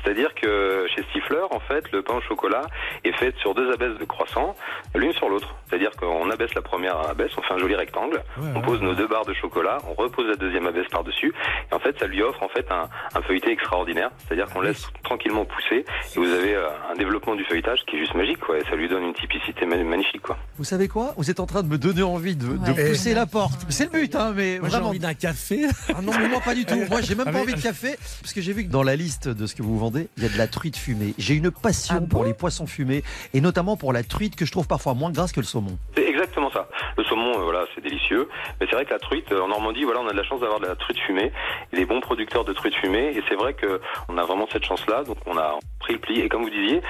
[0.03, 2.63] C'est-à-dire que chez Stifler, en fait, le pain au chocolat
[3.05, 4.55] est fait sur deux abaisses de croissant,
[4.95, 5.55] l'une sur l'autre.
[5.69, 8.23] C'est-à-dire qu'on abaisse la première abaisse, on fait un joli rectangle,
[8.55, 11.33] on pose nos deux barres de chocolat, on repose la deuxième abaisse par-dessus,
[11.71, 14.11] et en fait, ça lui offre en fait un, un feuilleté extraordinaire.
[14.27, 18.01] C'est-à-dire qu'on laisse tranquillement pousser, et vous avez euh, un développement du feuilletage qui est
[18.01, 18.59] juste magique, quoi.
[18.59, 20.37] Et ça lui donne une typicité ma- magnifique, quoi.
[20.57, 21.15] Vous savez quoi?
[21.17, 22.47] Vous êtes en train de me donner envie de,
[22.89, 23.67] pousser la porte.
[23.69, 24.89] C'est le but, hein, mais Moi j'ai vraiment.
[24.89, 25.67] envie d'un café.
[25.95, 26.77] Ah non, mais moi pas du tout.
[26.91, 28.97] Moi, j'ai même Ah pas envie de café, parce que j'ai vu que dans la
[28.97, 31.15] liste de ce que vous vendez, il y a de la truite fumée.
[31.19, 33.03] J'ai une passion Ah bon pour les poissons fumés,
[33.35, 35.79] et notamment pour la truite que je trouve parfois moins grasse que le saumon.
[35.97, 36.69] C'est exactement ça.
[36.97, 38.29] Le saumon, euh, voilà, c'est délicieux.
[38.61, 40.41] Mais c'est vrai que la truite, euh, en Normandie, voilà, on a de la chance
[40.41, 41.33] d'avoir de la truite fumée,
[41.73, 43.13] des bons producteurs de truite fumée.
[43.17, 45.05] Et c'est vrai que on a vraiment cette chance-là.
[45.05, 46.21] Donc on a pris le pli.
[46.21, 46.81] Et comme vous disiez,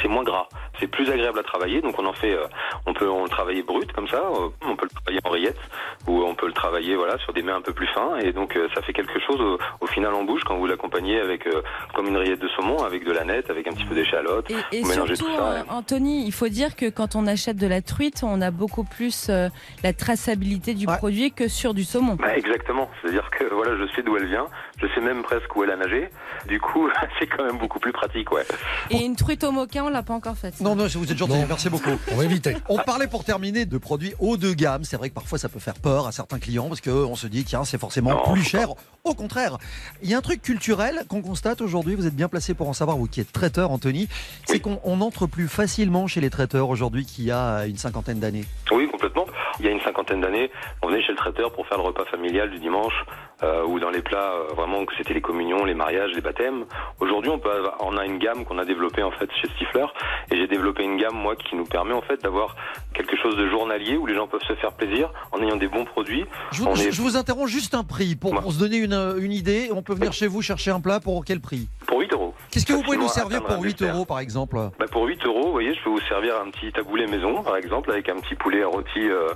[0.00, 0.48] c'est moins gras.
[0.80, 1.80] C'est plus agréable à travailler.
[1.82, 2.46] Donc on en fait, euh,
[2.86, 4.18] on peut on le travailler brut comme ça.
[4.18, 5.60] euh, on peut le travailler en rillettes,
[6.06, 8.16] ou on peut le travailler, voilà, sur des mets un peu plus fins.
[8.18, 11.20] Et donc euh, ça fait quelque chose au, au final en bouche quand vous l'accompagnez
[11.20, 11.62] avec euh,
[11.94, 14.50] comme une rillette de saumon, avec de la nette, avec un petit peu d'échalote.
[14.72, 15.68] Et, et surtout, tout ça, euh, ouais.
[15.70, 19.26] Anthony, il faut dire que quand on achète de la truite, on a beaucoup plus
[19.30, 19.48] euh,
[19.82, 20.96] la traçabilité du Ouais.
[20.96, 22.14] produit que sur du saumon.
[22.14, 22.88] Bah, exactement.
[23.02, 24.46] C'est-à-dire que voilà, je sais d'où elle vient,
[24.80, 26.08] je sais même presque où elle a nagé.
[26.46, 28.44] Du coup, c'est quand même beaucoup plus pratique, ouais.
[28.90, 30.60] Et une truite au mocha, on l'a pas encore faite.
[30.60, 31.90] Non, non, vous êtes gentil, merci beaucoup.
[32.12, 32.56] On va éviter.
[32.68, 34.84] On parlait pour terminer de produits haut de gamme.
[34.84, 37.44] C'est vrai que parfois ça peut faire peur à certains clients parce qu'on se dit,
[37.44, 38.68] tiens, c'est forcément Non, plus cher.
[39.04, 39.58] Au contraire,
[40.02, 41.94] il y a un truc culturel qu'on constate aujourd'hui.
[41.94, 44.08] Vous êtes bien placé pour en savoir, vous qui êtes traiteur, Anthony.
[44.44, 44.60] C'est Oui.
[44.60, 48.44] qu'on on entre plus facilement chez les traiteurs aujourd'hui qu'il y a une cinquantaine d'années.
[48.72, 49.24] Oui, complètement.
[49.60, 50.50] Il y a une cinquantaine d'années,
[50.82, 52.94] on venait chez le traiteur pour faire le repas familial du dimanche,
[53.42, 56.64] euh, ou dans les plats euh, vraiment que c'était les communions, les mariages, les baptêmes.
[57.00, 59.86] Aujourd'hui, on, peut, avoir- on a une gamme qu'on a développée en fait chez Stifler,
[60.30, 62.56] et j'ai développé une gamme moi qui nous permet en fait d'avoir
[62.94, 65.84] quelque chose de journalier où les gens peuvent se faire plaisir en ayant des bons
[65.84, 66.24] produits.
[66.52, 68.40] Je vous, On je- est- je vous interromps juste un prix pour, Ouais.
[68.40, 69.70] pour se donner une, une idée.
[69.72, 71.68] On peut venir chez vous chercher un plat pour quel prix?
[71.86, 72.34] Pour 8 euros.
[72.50, 73.94] Qu'est-ce que vous pouvez nous servir pour un 8 dessert.
[73.94, 74.56] euros par exemple?
[74.78, 77.56] Bah pour 8 euros, vous voyez, je peux vous servir un petit taboulé maison, par
[77.56, 79.28] exemple, avec un petit poulet rôti euh,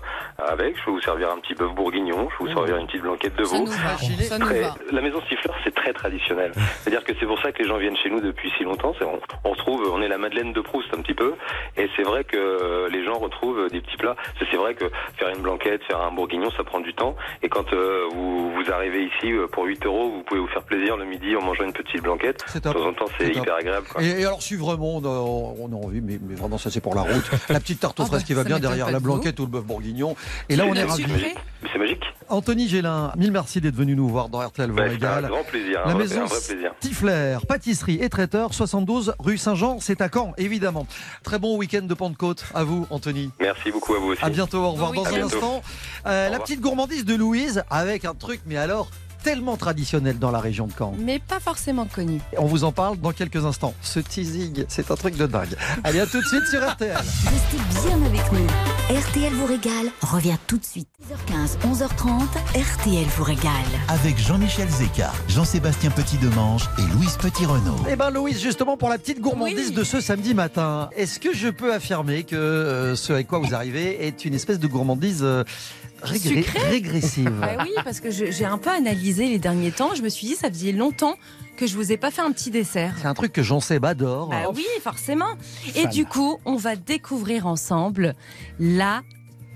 [0.48, 0.76] avec.
[0.78, 2.28] Je peux vous servir un petit bœuf bourguignon.
[2.31, 3.64] Je peux vous servir une petite blanquette de Ça veau.
[3.64, 3.76] nous va.
[4.00, 4.74] Imaginez- Ça nous Très- va.
[4.90, 6.52] la maison Stifler, c'est très traditionnel.
[6.83, 8.92] C'est-à-dire que c'est pour ça que les gens viennent chez nous depuis si longtemps.
[9.00, 11.35] On, on retrouve, on est la Madeleine de Proust un petit peu,
[11.76, 14.16] et c'est vrai que euh, les gens retrouvent des petits plats.
[14.50, 14.85] C'est vrai que
[15.16, 17.16] faire une blanquette, faire un bourguignon, ça prend du temps.
[17.42, 20.62] Et quand euh, vous, vous arrivez ici euh, pour 8 euros, vous pouvez vous faire
[20.62, 22.42] plaisir le midi en mangeant une petite blanquette.
[22.46, 23.87] C'est De temps en temps, c'est hyper agréable.
[23.92, 24.02] Quoi.
[24.02, 26.81] Et, et alors, si vraiment on a, on a envie, mais, mais vraiment, ça c'est
[26.81, 27.31] pour la route.
[27.48, 29.48] La petite tarte aux Ah fraises bah, qui va bien derrière la blanquette ou le
[29.50, 30.14] bœuf bourguignon.
[30.48, 31.04] Et là, on est ravis.
[31.72, 32.02] C'est magique.
[32.28, 35.80] Anthony Gélin, mille merci d'être venu nous voir dans RTL Bah, un grand plaisir.
[35.87, 36.24] La maison.
[36.80, 40.87] Stifler, pâtisserie et traiteur, 72 rue Saint-Jean, c'est à Caen, évidemment.
[41.22, 43.30] Très bon week-end de Pentecôte à vous, Anthony.
[43.40, 44.24] Merci beaucoup à vous aussi.
[44.24, 44.92] À bientôt, au revoir.
[44.92, 45.62] Bon Dans un instant,
[46.06, 48.88] euh, la petite gourmandise de Louise avec un truc, mais alors
[49.22, 50.94] tellement traditionnel dans la région de Caen.
[50.98, 52.20] Mais pas forcément connu.
[52.38, 53.74] On vous en parle dans quelques instants.
[53.82, 55.54] Ce teasing, c'est un truc de dingue.
[55.85, 56.96] Allez, à tout de suite sur RTL.
[56.96, 58.46] Restez bien avec nous.
[58.96, 60.88] RTL vous régale revient tout de suite.
[61.08, 62.22] 10h15, 11h30,
[62.61, 63.52] RTL vous régale.
[63.88, 67.76] Avec Jean-Michel Zeka, Jean-Sébastien Petit-Demange et Louise Petit-Renault.
[67.90, 69.74] Eh ben Louise, justement pour la petite gourmandise Oui.
[69.74, 73.54] de ce samedi matin, est-ce que je peux affirmer que euh, ce avec quoi vous
[73.54, 75.44] arrivez est une espèce de gourmandise euh,
[76.04, 79.94] régré- Sucrée régressive Ah oui, parce que j'ai un peu analysé les derniers temps.
[79.94, 81.14] Je me suis dit, ça faisait longtemps
[81.56, 82.94] que je vous ai pas fait un petit dessert.
[83.00, 84.28] C'est un truc que Jean-Seb adore.
[84.30, 85.28] Bah oui, forcément.
[85.76, 88.14] Et du coup, on va découvrir ensemble
[88.58, 89.02] la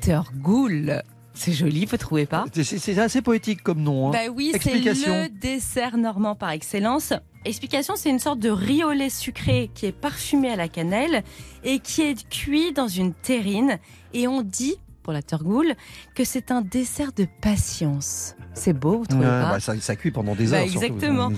[0.00, 1.02] Turgoule.
[1.34, 2.46] C'est joli, vous trouvez pas?
[2.62, 4.08] C'est- assez poétique comme nom.
[4.08, 4.10] hein.
[4.12, 5.12] Bah oui, c'est Explication.
[5.24, 7.12] le dessert normand par excellence.
[7.44, 11.22] Explication, c'est une sorte de riz au lait sucré qui est parfumé à la cannelle
[11.62, 13.78] et qui est cuit dans une terrine.
[14.14, 14.76] Et on dit,
[15.06, 15.74] pour la Turgoule,
[16.16, 18.34] que c'est un dessert de patience.
[18.54, 20.68] C'est beau, vous trouvez Ouais, pas bah, ça, ça cuit pendant des Bah, heures.
[20.68, 20.84] surtout.
[20.86, 21.30] exactement.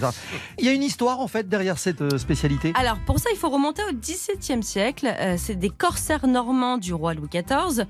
[0.58, 2.72] Il y a une histoire en fait derrière cette euh, spécialité?
[2.76, 5.06] Alors pour ça, il faut remonter au XVIIe siècle.
[5.20, 7.84] Euh, c'est des corsaires normands du roi Louis XIV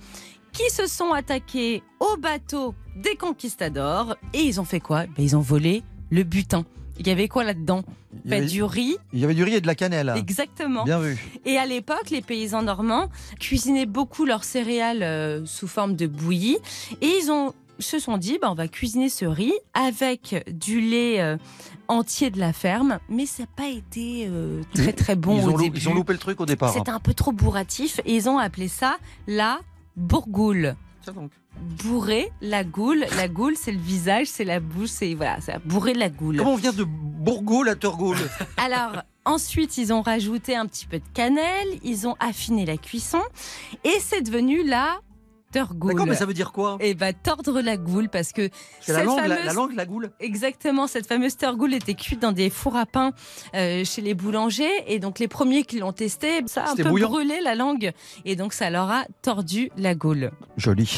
[0.53, 5.05] qui se sont attaqués au bateau des conquistadors et ils ont fait quoi?
[5.07, 6.65] Ben, Ils ont volé le butin.
[6.99, 7.83] Il y avait quoi là-dedans?
[8.27, 10.13] Avait, Du riz, il y avait du riz et de la cannelle.
[10.17, 10.85] exactement.
[10.85, 11.17] Bien vu.
[11.47, 13.09] Et à l'époque, les paysans normands
[13.39, 16.59] cuisinaient beaucoup leurs céréales euh, sous forme de bouillie.
[17.01, 21.21] Et ils ont, se sont dit, bah, on va cuisiner ce riz avec du lait
[21.21, 21.37] euh,
[21.87, 22.99] entier de la ferme.
[23.09, 25.79] Mais ça n'a pas été euh, très très bon ils, au ont début.
[25.79, 26.73] ils ont loupé le truc au départ.
[26.73, 29.61] C'était un peu trop bourratif et ils ont appelé ça la
[29.97, 30.75] bourgoule.
[31.03, 31.31] Tiens donc.
[31.85, 33.05] Bourrer la goule.
[33.17, 36.37] La goule, c'est le visage, c'est la bouche, c'est voilà, c'est bourrer la goule.
[36.39, 38.17] Comment on vient de Bourgoul à Turgoul
[38.57, 43.21] Alors, ensuite, ils ont rajouté un petit peu de cannelle, ils ont affiné la cuisson
[43.85, 45.01] et c'est devenu la
[45.53, 45.93] turgoule.
[45.93, 46.77] D'accord, mais ça veut dire quoi?
[46.81, 48.49] Et bah tordre la goule parce que
[48.81, 51.95] C'est la cette langue, la, fameuse- la langue, la goule Exactement, cette fameuse turgoule était
[51.95, 53.13] cuite dans des fours à pain
[53.55, 56.85] euh, chez les boulangers et donc les premiers qui l'ont testé, ça a un peu
[56.85, 57.09] bouillant.
[57.09, 57.93] brûlé la langue
[58.25, 60.31] et donc ça leur a tordu la goule.
[60.57, 60.91] Joli.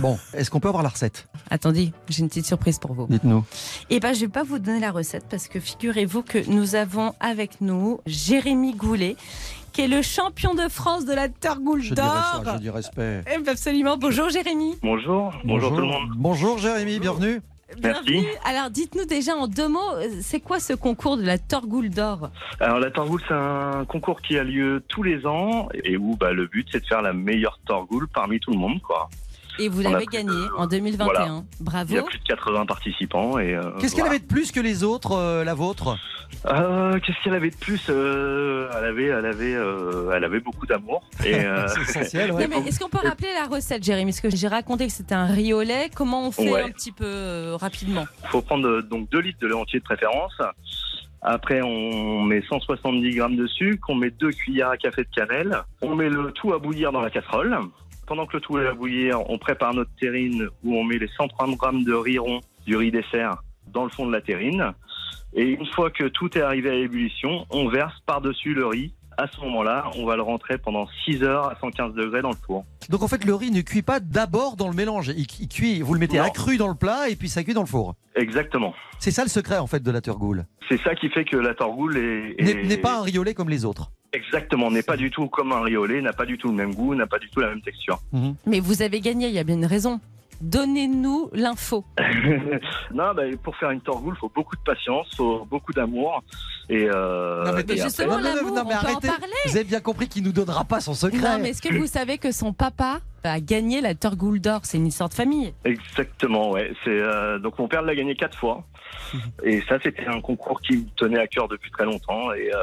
[0.00, 1.26] Bon, est-ce qu'on peut avoir la recette?
[1.50, 3.06] Attendez, j'ai une petite surprise pour vous.
[3.08, 3.44] Dites-nous.
[3.90, 7.14] Eh ben, je vais pas vous donner la recette parce que figurez-vous que nous avons
[7.20, 9.16] avec nous Jérémy Goulet,
[9.76, 12.54] qui est le champion de France de la dirais d'or.
[12.54, 13.20] je dis respect.
[13.30, 13.98] Eh ben, absolument.
[13.98, 14.74] Bonjour Jérémy.
[14.82, 16.08] Bonjour, bonjour, tout le monde.
[16.16, 17.42] Bonjour Jérémy, bienvenue.
[17.82, 18.02] Merci.
[18.10, 18.26] Bienvenue.
[18.46, 22.30] Alors, dites-nous déjà en deux mots, euh, c'est quoi ce concours de la Turgoule d'or
[22.58, 26.32] Alors la Torgoule, c'est un concours qui a lieu tous les ans et où bah,
[26.32, 28.80] le but c'est de faire la meilleure Torgoule parmi tout le monde.
[28.80, 29.10] Quoi.
[29.58, 31.04] Et vous l'avez gagné de- en 2021.
[31.04, 31.42] voilà.
[31.60, 31.86] Bravo.
[31.90, 34.60] Il y a plus de 80 participants et euh, Qu'est-ce qu'elle avait de plus que
[34.60, 35.96] les autres, euh, la vôtre?
[36.46, 40.66] Euh, Qu'est-ce qu'elle avait de plus Euh, Elle avait, elle avait, euh, elle avait beaucoup
[40.66, 42.48] d'amour et euh, C'est essentiel, Non, ouais.
[42.48, 44.10] mais est-ce qu'on peut rappeler la recette, Jérémy?
[44.12, 45.90] Parce que j'ai raconté que c'était un riz au lait.
[45.94, 46.62] Comment on fait Ouais.
[46.62, 48.04] un petit peu euh, rapidement?
[48.30, 50.34] Faut prendre euh, donc 2 litres de lait entier de préférence.
[51.22, 55.60] Après, on met 170 grammes de sucre, on met 2 cuillères à café de cannelle,
[55.82, 57.58] on met le tout à bouillir dans la casserole.
[58.06, 61.08] Pendant que le tout est à bouillir, on prépare notre terrine où on met les
[61.08, 64.72] 130 grammes de riz rond, du riz dessert, dans le fond de la terrine.
[65.34, 68.92] Et une fois que tout est arrivé à l'ébullition, on verse par-dessus le riz.
[69.18, 72.36] À ce moment-là, on va le rentrer pendant 6 heures à 115 degrés dans le
[72.46, 72.64] four.
[72.90, 75.08] Donc en fait, le riz ne cuit pas d'abord dans le mélange.
[75.16, 76.24] Il, il cuit, vous le mettez Non.
[76.24, 77.94] accru dans le plat et puis ça cuit dans le four.
[78.14, 78.74] Exactement.
[78.98, 80.44] C'est ça le secret en fait de la turgoule.
[80.68, 83.22] C'est ça qui fait que la torgoule est, N'est est- n'est pas un riz au
[83.22, 83.90] lait comme les autres.
[84.12, 86.54] Exactement, n'est pas du tout comme un riz au lait, n'a pas du tout le
[86.54, 87.98] même goût, n'a pas du tout la même texture.
[88.46, 90.00] Mais vous avez gagné, il y a bien une raison.
[90.40, 91.84] Donnez-nous l'info.
[92.94, 96.22] non, bah, pour faire une torgoule, il faut beaucoup de patience, faut beaucoup d'amour.
[96.68, 99.08] Et, euh, Non, mais et justement, l'amour, non, on mais peut en arrêtez.
[99.08, 99.32] parler.
[99.46, 101.18] Vous avez bien compris qu'il nous donnera pas son secret.
[101.18, 104.60] Non, mais est-ce que vous savez que son papa a gagné la Turgoule d'or?
[104.64, 105.54] C'est une histoire de famille.
[105.64, 106.72] Exactement, ouais.
[106.84, 108.64] C'est euh, donc mon père l'a gagné quatre fois.
[109.44, 112.32] Et ça, c'était un concours qui me tenait à cœur depuis très longtemps.
[112.32, 112.58] Et, euh,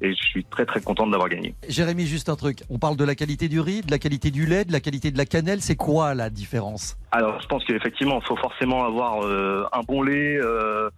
[0.00, 1.54] et je suis très très content de l'avoir gagné.
[1.68, 2.62] Jérémy, juste un truc.
[2.70, 5.10] On parle de la qualité du riz, de la qualité du lait, de la qualité
[5.10, 5.60] de la cannelle.
[5.60, 6.96] C'est quoi la différence?
[7.12, 10.90] Alors, je pense qu'effectivement, il faut forcément avoir euh, un bon lait, euh,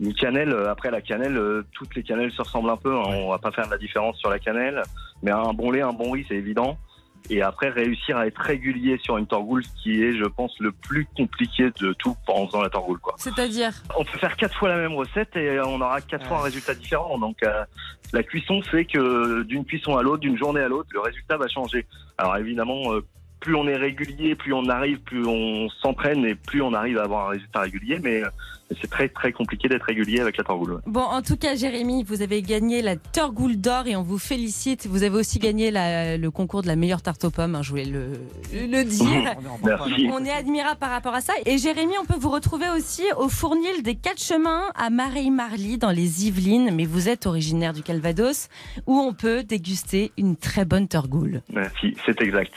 [0.00, 0.54] une cannelle.
[0.68, 2.94] Après, la cannelle, euh, toutes les cannelles se ressemblent un peu.
[2.96, 3.02] hein.
[3.06, 4.82] On va pas faire de la différence sur la cannelle.
[5.22, 6.78] Mais un bon lait, un bon riz, c'est évident.
[7.30, 10.72] Et après, réussir à être régulier sur une torgoule, ce qui est, je pense, le
[10.72, 12.98] plus compliqué de tout en faisant la torgoule.
[13.00, 13.14] Quoi.
[13.18, 16.42] C'est-à-dire On peut faire quatre fois la même recette et on aura quatre fois un
[16.42, 17.18] résultat différent.
[17.18, 17.64] Donc euh,
[18.12, 21.48] la cuisson fait que d'une cuisson à l'autre, d'une journée à l'autre, le résultat va
[21.48, 21.86] changer.
[22.16, 23.04] Alors évidemment, euh,
[23.40, 27.04] plus on est régulier, plus on arrive, plus on s'entraîne et plus on arrive à
[27.04, 27.98] avoir un résultat régulier.
[28.02, 28.28] Mais euh,
[28.80, 30.80] c'est très très compliqué d'être régulier avec la torgoule.
[30.86, 34.86] Bon, en tout cas, Jérémy, vous avez gagné la Torgoule d'or et on vous félicite.
[34.86, 37.70] Vous avez aussi gagné la- le concours de la meilleure tarte aux pommes, hein, je
[37.70, 38.12] voulais le,
[38.52, 39.34] le dire.
[39.64, 40.08] Merci.
[40.12, 41.32] On est admirable par rapport à ça.
[41.46, 45.90] Et Jérémy, on peut vous retrouver aussi au fournil des quatre chemins à Marie-Marly dans
[45.90, 46.70] les Yvelines.
[46.74, 48.48] Mais vous êtes originaire du Calvados
[48.86, 51.42] où on peut déguster une très bonne Torgoule.
[51.52, 52.52] Merci, c'est exact.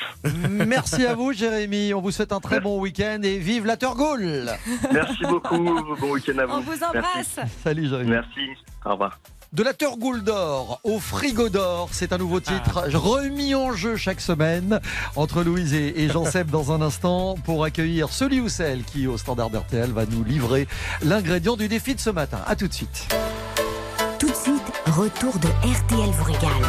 [0.50, 1.94] Merci à vous, Jérémy.
[1.94, 4.50] On vous souhaite un très bon week-end et vive la Turgoule.
[4.94, 5.70] Merci beaucoup.
[6.02, 6.54] Bon week-end à vous.
[6.54, 7.40] On vous embrasse.
[7.64, 8.10] Salut, Jérémy.
[8.10, 8.50] Merci.
[8.86, 9.20] Au revoir.
[9.54, 14.22] De la Turgoule d'or au frigo d'or, c'est un nouveau titre remis en jeu chaque
[14.22, 14.80] semaine
[15.18, 19.18] entre Louise et, et Jean-Seb dans un instant pour accueillir celui ou celle qui, au
[19.18, 20.68] standard RTL, va nous livrer
[21.04, 22.40] l'ingrédient du défi de ce matin.
[22.48, 23.14] A tout de suite.
[24.20, 26.64] Tout de suite, retour de RTL vous régale.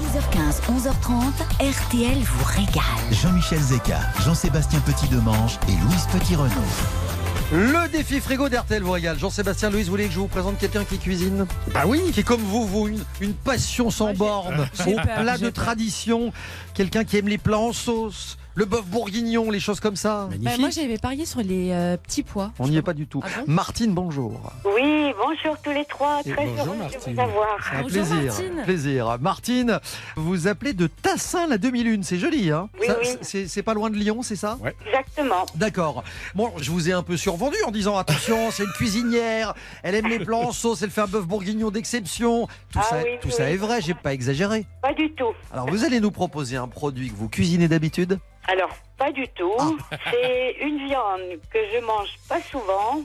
[0.00, 2.82] 10h15, 11h30, RTL vous régale.
[3.12, 7.05] Jean-Michel Zeka, Jean-Sébastien Petit-Demange et Louise Petit-Renaud.
[7.52, 9.18] Le défi frigo d'RTL vous régale.
[9.18, 12.10] Jean-Sébastien Louise, vous voulez que je vous présente quelqu'un qui cuisine Bah oui.
[12.12, 15.52] Qui est comme vous, vous, une, une passion sans borne, j'ai au plat de peur.
[15.52, 16.32] tradition,
[16.74, 20.28] quelqu'un qui aime les plats en sauce, le bœuf bourguignon, les choses comme ça.
[20.40, 22.52] Bah, moi, j'avais parié sur les euh, petits pois.
[22.58, 23.20] On n'y est pas du tout.
[23.22, 24.50] Ah bon Martine, bonjour.
[24.64, 26.20] Oui, bonjour tous les trois.
[26.24, 27.46] Et Très bonjour, de vous avoir.
[27.72, 28.16] Un Bonjour, plaisir.
[28.24, 28.62] Martine.
[28.64, 29.18] plaisir.
[29.20, 29.80] Martine,
[30.16, 33.08] vous appelez de Tassin la demi-lune, c'est joli, hein Oui, oui.
[33.20, 35.44] c'est- pas loin de Lyon, c'est ça Exactement.
[35.56, 36.02] D'accord.
[36.34, 40.06] Bon, je vous ai un peu survendu en disant attention, c'est une cuisinière, elle aime
[40.08, 42.46] les plats en sauce, elle fait un bœuf bourguignon d'exception.
[42.72, 44.64] Tout Ah ça, oui, tout oui, ça est vrai, j'ai pas exagéré.
[44.80, 45.32] Pas du tout.
[45.52, 48.18] Alors vous allez nous proposer un produit que vous cuisinez d'habitude?
[48.48, 49.54] Alors, pas du tout.
[49.58, 49.96] Ah.
[50.10, 53.00] C'est une viande que je mange pas souvent.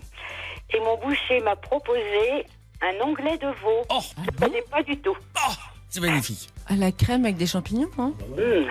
[0.73, 2.45] Et mon boucher m'a proposé
[2.81, 3.81] un onglet de veau.
[3.89, 5.15] Oh, Je ne connais pas du tout.
[5.89, 6.49] c'est magnifique.
[6.67, 8.65] À la crème avec des champignons, hein Hmm.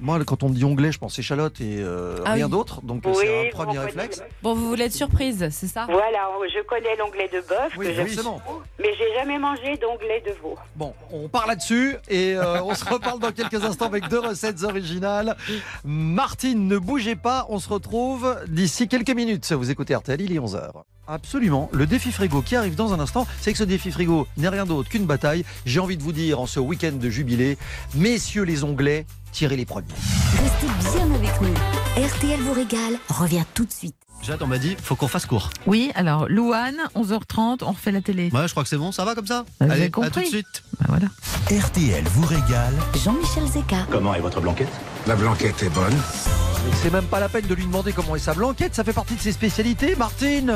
[0.00, 2.50] Moi, quand on me dit onglet, je pense échalote et euh, Ah rien oui.
[2.50, 2.82] d'autre.
[2.82, 4.22] Donc Oui, c'est un premier réflexe.
[4.42, 5.86] Bon, vous voulez être surprise, c'est ça?
[5.88, 8.40] Voilà, je connais l'onglet de bœuf Oui, que j'aime forcément.
[8.46, 10.54] beaucoup, mais j'ai jamais mangé d'onglet de veau.
[10.76, 14.62] Bon, on part là-dessus et euh, on se reparle dans quelques instants avec deux recettes
[14.64, 15.34] originales.
[15.84, 19.50] Martine, ne bougez pas, on se retrouve d'ici quelques minutes.
[19.52, 20.72] Vous écoutez RTL, il est 11h.
[21.08, 24.48] Absolument, le défi frigo qui arrive dans un instant, c'est que ce défi frigo n'est
[24.48, 25.44] rien d'autre qu'une bataille.
[25.64, 27.58] J'ai envie de vous dire en ce week-end de jubilé,
[27.94, 29.86] messieurs les onglets, tirez les premiers.
[30.32, 30.66] Restez
[30.96, 31.54] bien avec nous.
[32.04, 33.94] RTL vous régale revient tout de suite.
[34.22, 35.50] Jade, on m'a dit, faut qu'on fasse court.
[35.66, 38.30] Oui, alors Louane, 11h30, on refait la télé.
[38.32, 40.24] Ouais, je crois que c'est bon, ça va comme ça Bah, Allez, à tout de
[40.24, 40.64] suite.
[40.80, 41.06] Bah, voilà.
[41.50, 42.74] RTL vous régale.
[43.04, 43.86] Jean-Michel Zeka.
[43.90, 44.72] Comment est votre blanquette?
[45.06, 45.96] La blanquette est bonne.
[46.74, 49.14] C'est même pas la peine de lui demander comment est sa blanquette, ça fait partie
[49.16, 50.46] de ses spécialités, Martine.
[50.46, 50.52] Non.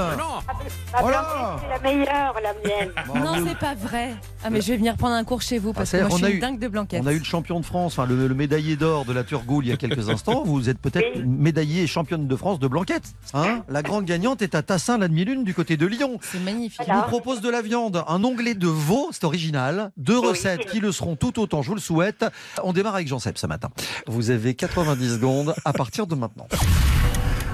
[0.92, 1.58] Ma Voilà.
[1.60, 2.92] c'est la meilleure, la mienne.
[3.24, 4.14] Non, c'est pas vrai.
[4.44, 6.18] Ah, mais je vais venir prendre un cours chez vous parce Ah, que moi, c'est-
[6.18, 7.02] je on a suis eu- dingue de blanquette.
[7.02, 9.66] On a eu le champion de France, enfin le, le médaillé d'or de la Turgoule
[9.66, 10.44] il y a quelques instants.
[10.44, 11.24] Vous êtes peut-être Oui.
[11.26, 13.04] médaillé et championne de France de blanquette.
[13.34, 16.18] Hein la grande gagnante est à Tassin, la demi-lune, du côté de Lyon.
[16.22, 16.84] C'est magnifique.
[16.84, 19.90] Qui vous propose de la viande, un onglet de veau, c'est original.
[19.96, 20.28] Deux Oui.
[20.28, 22.24] recettes qui le seront tout autant, je vous le souhaite.
[22.62, 23.68] On démarre avec Jean ce matin.
[24.06, 26.46] Vous avez 90 secondes à partir de maintenant.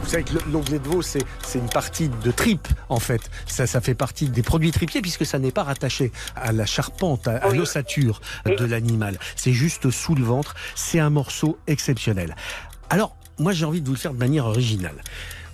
[0.03, 3.29] Vous savez que le- l'onglet de veau, c'est c'est une partie de tripe, en fait.
[3.47, 7.27] Ça, ça fait partie des produits tripiers, puisque ça n'est pas rattaché à la charpente,
[7.27, 9.19] à, à l'ossature de l'animal.
[9.35, 10.55] C'est juste sous le ventre.
[10.77, 12.37] C'est un morceau exceptionnel.
[12.89, 15.03] Alors, moi, j'ai envie de vous le faire de manière originale.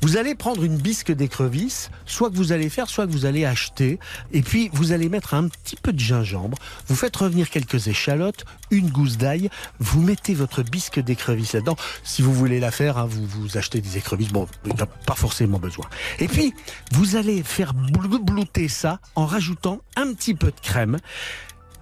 [0.02, 3.44] Vous allez prendre une bisque d'écrevisse, soit que vous allez faire, soit que vous allez
[3.44, 4.00] acheter,
[4.32, 8.44] et puis vous allez mettre un petit peu de gingembre, vous faites revenir quelques échalotes,
[8.72, 11.76] une gousse d'ail, vous mettez votre bisque d'écrevisse là-dedans.
[12.02, 14.86] Si vous voulez la faire, hein, vous, vous achetez des écrevisses, bon, il n'y a
[14.86, 15.86] pas forcément besoin.
[16.18, 16.52] Et puis,
[16.90, 20.98] vous allez faire blou- blouter ça en rajoutant un petit peu de crème.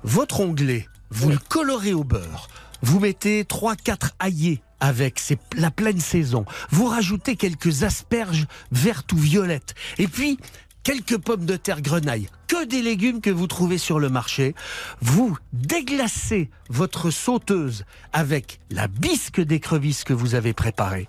[0.04, 2.48] Votre onglet, vous le colorez au beurre.
[2.83, 6.45] Vous mettez 3-4 aillés avec, c'est la pleine saison.
[6.71, 9.75] Vous rajoutez quelques asperges vertes ou violettes.
[9.99, 10.38] Et puis,
[10.83, 12.29] quelques pommes de terre grenaille.
[12.49, 14.55] Que des légumes que vous trouvez sur le marché.
[15.01, 21.07] Vous déglacez votre sauteuse avec la bisque d'écrevisse que vous avez préparée.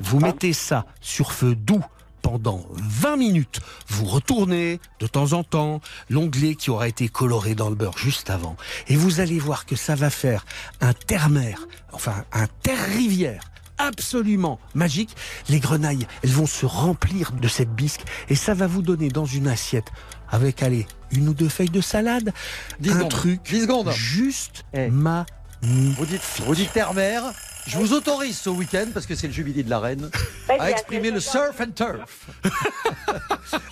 [0.00, 1.84] Vous mettez ça sur feu doux
[2.22, 3.60] pendant 20 minutes.
[3.88, 8.30] Vous retournez de temps en temps l'onglet qui aura été coloré dans le beurre juste
[8.30, 8.56] avant.
[8.88, 10.44] Et vous allez voir que ça va faire
[10.80, 15.16] un terre-mer, enfin un terre-rivière absolument magique.
[15.48, 19.24] Les grenailles, elles vont se remplir de cette bisque et ça va vous donner dans
[19.24, 19.88] une assiette
[20.30, 22.32] avec, allez, une ou deux feuilles de salade,
[22.80, 23.10] 10 un secondes.
[23.10, 23.90] truc 10 secondes.
[23.92, 24.88] juste Eh.
[25.62, 27.22] Vous dites, vous dites terre-mer.
[27.66, 30.10] Je vous autorise ce week-end, parce que c'est le jubilé de la reine,
[30.48, 32.26] à exprimer le surf and turf.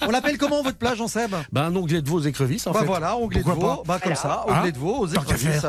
[0.02, 2.80] On l'appelle comment votre plage, en Seb Bah, un onglet de vos écrevisses, en bah
[2.80, 2.86] fait.
[2.86, 5.66] voilà, onglet de Pourquoi veau, bah comme ça, Hein onglet de veau aux écrevisses.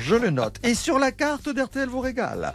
[0.00, 0.56] Je le note.
[0.62, 2.52] Et sur la carte d'RTL vous régale.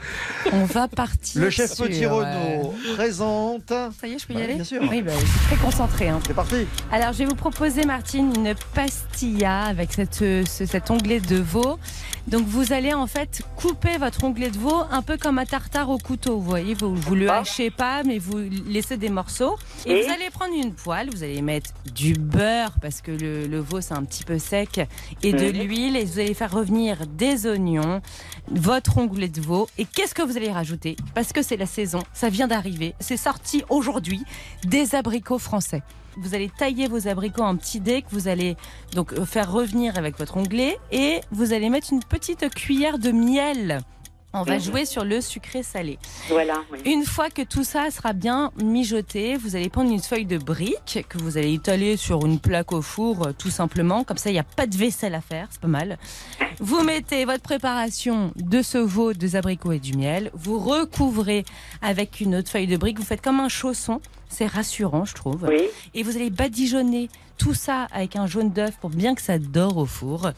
[0.52, 1.42] On va partir.
[1.42, 3.70] Le chef sur, Petit euh, Renault présente.
[3.70, 4.82] Ça y est, je peux y Ouais, aller bien sûr.
[4.90, 6.10] Oui, bah, je suis très concentrée.
[6.10, 6.20] hein.
[6.26, 6.68] C'est parti.
[6.92, 11.38] Alors, je vais vous proposer, Martine, une pastilla avec cette, euh, ce- cet onglet de
[11.38, 11.80] veau.
[12.28, 15.92] Donc, vous allez en fait couper votre onglet de veau un peu comme un tartare
[15.92, 16.40] au couteau.
[16.40, 19.56] Vous voyez, vous, vous le hachez pas, mais vous laissez des morceaux.
[19.86, 23.46] Et, Et vous allez prendre une poêle, vous allez mettre du beurre parce que le,
[23.46, 24.82] le veau c'est un petit peu sec
[25.22, 28.02] et de l'huile et vous allez faire revenir des oignons,
[28.50, 29.68] votre onglet de veau.
[29.78, 30.96] Et qu'est-ce que vous allez rajouter?
[31.14, 34.24] Parce que c'est la saison, ça vient d'arriver, c'est sorti aujourd'hui,
[34.64, 35.84] des abricots français.
[36.20, 38.58] Vous allez tailler vos abricots en petits dés que vous allez
[38.94, 43.82] donc faire revenir avec votre onglet et vous allez mettre une petite cuillère de miel.
[44.34, 44.62] On va Mhm.
[44.62, 45.98] jouer sur le sucré salé.
[46.30, 46.62] Voilà.
[46.72, 46.80] oui.
[46.86, 51.06] Une fois que tout ça sera bien mijoté, vous allez prendre une feuille de brique
[51.10, 54.04] que vous allez étaler sur une plaque au four, euh, tout simplement.
[54.04, 55.98] Comme ça, il n'y a pas de vaisselle à faire, c'est pas mal.
[56.60, 60.30] Vous mettez votre préparation de ce veau, des abricots et du miel.
[60.34, 61.46] Vous recouvrez
[61.82, 63.00] avec une autre feuille de brique.
[63.00, 64.02] Vous faites comme un chausson.
[64.30, 65.46] C'est rassurant, je trouve.
[65.48, 65.64] Oui.
[65.94, 69.78] Et vous allez badigeonner tout ça avec un jaune d'œuf pour bien que ça dore
[69.78, 70.32] au four.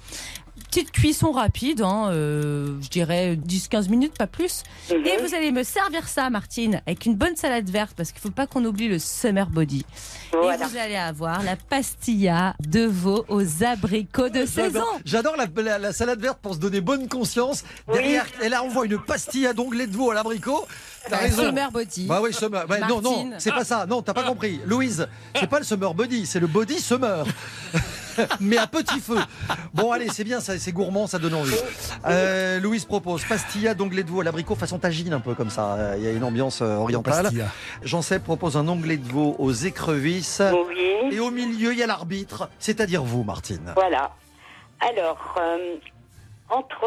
[0.69, 4.61] Petite cuisson rapide, hein, euh, je dirais 10-15 minutes, pas plus.
[4.91, 5.03] Mhm.
[5.03, 8.29] Et vous allez me servir ça, Martine, avec une bonne salade verte, parce qu'il faut
[8.29, 9.83] pas qu'on oublie le summer body.
[10.31, 10.65] Voilà.
[10.65, 14.83] Et vous allez avoir la pastilla de veau aux abricots de saison.
[15.05, 17.63] J'adore- la, la- la salade verte pour se donner bonne conscience.
[17.91, 20.67] Derrière, elle envoie une pastille à d'onglet de veau à l'abricot.
[21.03, 21.43] T'as Bah, raison.
[21.43, 22.05] Summer body.
[22.07, 22.65] Bah oui, summer.
[22.69, 23.85] Ouais, non, non, c'est pas ça.
[23.85, 24.59] Non, t'as pas compris.
[24.65, 27.25] Louise, c'est pas le summer body, c'est le body summer.
[28.41, 29.17] Mais à petit feu.
[29.73, 31.55] Bon, allez, c'est bien, c'est gourmand, ça donne envie.
[32.05, 35.75] Euh, Louise propose pastilla d'onglet de veau à l'abricot façon tagine, un peu comme ça.
[35.75, 37.23] Euh, Il y a une ambiance euh, orientale.
[37.23, 37.45] Pastilla.
[37.81, 40.41] Jean-Seb propose un onglet de veau aux écrevisses.
[40.67, 41.15] Oui.
[41.15, 43.71] Et au milieu, il y a l'arbitre, c'est-à-dire vous, Martine.
[43.75, 44.11] Voilà.
[44.81, 45.75] Alors, euh,
[46.49, 46.85] entre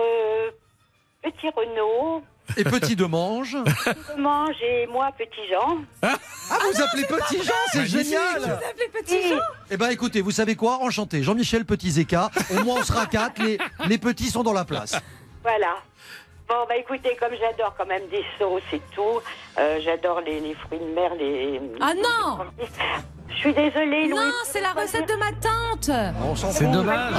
[1.22, 2.22] Petit Renault,
[2.56, 3.56] Et petit de mange.
[4.18, 5.78] Mange et moi, Petit Jean.
[6.02, 6.16] Ah,
[6.50, 8.60] vous appelez Petit Jean, c'est génial
[8.92, 9.38] Petit Jean
[9.70, 10.78] Eh ben écoutez, vous savez quoi?
[10.82, 11.22] Enchanté.
[11.22, 12.30] Jean-Michel Petit Zeka.
[12.50, 13.42] Au moins on sera quatre.
[13.42, 14.96] Les, les petits sont dans la place.
[15.42, 15.76] Voilà.
[16.48, 19.20] Bon, bah écoutez, comme j'adore quand même des sauces et tout,
[19.58, 21.60] euh, j'adore les, les fruits de mer, les...
[21.80, 22.44] Ah non
[23.30, 24.18] Je suis désolée, Louis.
[24.18, 25.90] Non, c'est la recette de ma tante
[26.22, 27.14] On s'en C'est dommage.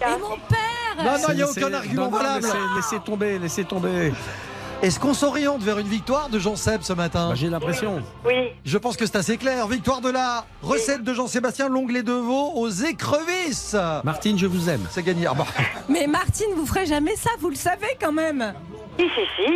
[0.00, 0.58] et mon père.
[1.04, 2.44] Non, non, il n'y a aucun argument non, non, valable.
[2.46, 4.12] laissez, laissez tomber, laissez tomber.
[4.82, 8.02] Est-ce qu'on s'oriente vers une victoire de Jean Seb ce matin Bah, J'ai l'impression.
[8.24, 9.66] Oui, Je pense que c'est assez clair.
[9.66, 13.76] Victoire de la recette de Jean-Sébastien, l'onglet de veau aux écrevisses.
[14.04, 14.80] Martine, je vous aime.
[14.90, 15.26] C'est gagné.
[15.26, 15.44] Ah bah,
[15.90, 18.54] Mais Martine, vous ferez jamais ça, vous le savez quand même.
[18.98, 19.52] si, si, si.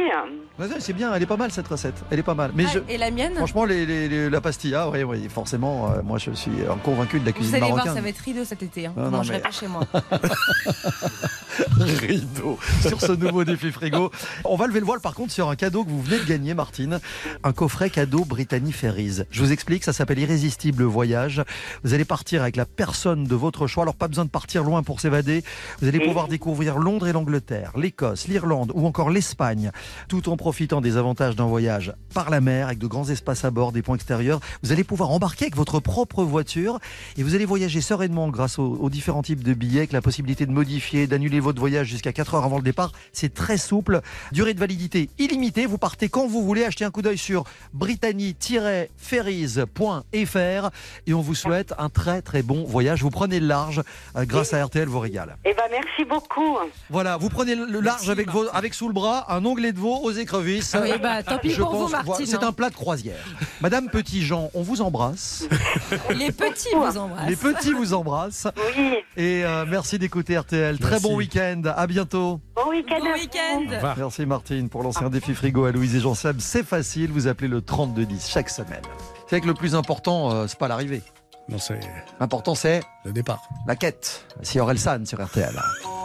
[0.78, 1.94] C'est bien, elle est pas mal cette recette.
[2.10, 2.52] Elle est pas mal.
[2.54, 3.34] Mais Ah, je, Et la mienne?
[3.36, 7.18] Franchement, les, les- les- la pastilla, oui, oui, forcément, euh, moi je suis euh, convaincu
[7.20, 7.94] de la Vous cuisine allez voir, marocaine.
[7.96, 8.86] ça va être rideau cet été.
[8.86, 8.92] Hein.
[8.96, 9.80] Non, Vous mangerez mais- pas chez moi.
[11.80, 14.10] rideau sur ce nouveau défi frigo.
[14.44, 16.54] On va lever le voile par contre sur un cadeau que vous venez de gagner,
[16.54, 17.00] Martine.
[17.42, 19.22] Un coffret cadeau Brittany Ferries.
[19.30, 21.42] Je vous explique, ça s'appelle Irrésistible Voyage.
[21.82, 23.82] Vous allez partir avec la personne de votre choix.
[23.84, 25.42] Alors pas besoin de partir loin pour s'évader.
[25.80, 29.70] Vous allez pouvoir découvrir Londres et l'Angleterre, l'Écosse, l'Irlande ou encore l'Espagne,
[30.08, 33.50] tout en profitant des avantages d'un voyage par la mer avec de grands espaces à
[33.50, 34.40] bord, des points extérieurs.
[34.62, 36.80] Vous allez pouvoir embarquer avec votre propre voiture
[37.16, 40.44] et vous allez voyager sereinement grâce aux, aux différents types de billets, avec la possibilité
[40.44, 42.92] de modifier, d'annuler votre voyage jusqu'à 4 heures avant le départ.
[43.14, 44.02] C'est très souple.
[44.32, 45.64] Durée de validité illimitée.
[45.64, 46.66] Vous partez quand vous voulez.
[46.66, 50.70] Achetez un coup d'œil sur brittany-ferries.fr
[51.06, 53.02] et on vous souhaite un très très bon voyage.
[53.02, 53.80] Vous prenez le large
[54.14, 55.38] euh, grâce à RTL vous régale.
[55.46, 56.58] Eh ben, merci beaucoup.
[56.90, 60.00] Voilà, vous prenez le large avec, vos, avec sous le bras un onglet de veau
[60.02, 60.76] aux écrevisses.
[60.80, 62.48] Oui, bah, tant pis Je pour vous, pense- Martine, voilà, C'est hein.
[62.48, 63.24] un plat de croisière.
[63.60, 65.44] Madame Petit-Jean, on vous embrasse.
[66.16, 67.28] Les petits vous embrassent.
[67.28, 68.46] Les petits vous embrassent.
[68.76, 70.78] Oui, Et euh, merci d'écouter RTL.
[70.78, 71.62] Très bon week-end.
[71.76, 72.40] À bientôt.
[72.56, 72.98] bon week-end.
[73.00, 73.12] Bon vous.
[73.14, 73.92] week-end.
[73.96, 76.36] Merci Martine pour lancer un défi frigo à Louise et Jean Seb.
[76.40, 78.82] C'est facile, vous appelez le 3210 chaque semaine.
[79.26, 81.02] C'est vrai que le plus important, euh, c'est pas l'arrivée.
[81.48, 81.78] Non, c'est
[82.20, 83.42] L'important, c'est le départ.
[83.66, 84.24] la quête.
[84.42, 85.54] Si San sur RTL.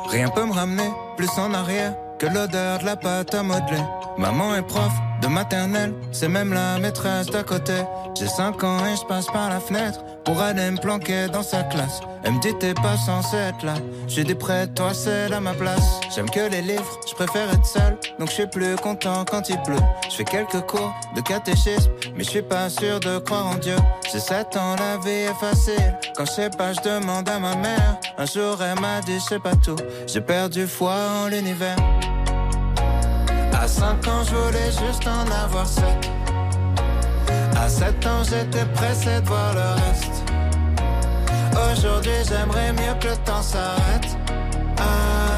[0.10, 3.82] Rien peut me ramener plus en arrière que l'odeur de la pâte à modeler.
[4.18, 4.92] Maman est prof
[5.22, 7.74] de maternelle, c'est même la maîtresse d'à côté.
[8.18, 11.64] J'ai 5 ans et je passe par la fenêtre pour aller me planquer dans sa
[11.64, 12.02] classe.
[12.24, 13.76] Elle me dit t'es pas censé être là.
[14.08, 16.02] J'ai des prêts, toi c'est à ma place.
[16.14, 19.62] J'aime que les livres, je préfère être seul, donc je suis plus content quand il
[19.62, 19.76] pleut.
[20.10, 23.76] Je fais quelques cours de catéchisme, mais je suis pas sûr de croire en Dieu.
[24.12, 25.98] J'ai 7 ans, la vie est facile.
[26.16, 27.98] Quand je sais pas, je demande à ma mère.
[28.18, 29.78] Un jour elle m'a dit je sais pas tout.
[30.08, 31.78] J'ai perdu foi en l'univers.
[33.70, 35.84] 5 ans, je voulais juste en avoir 7.
[37.56, 40.24] À 7 ans, j'étais pressé de voir le reste.
[41.72, 44.18] Aujourd'hui, j'aimerais mieux que le temps s'arrête.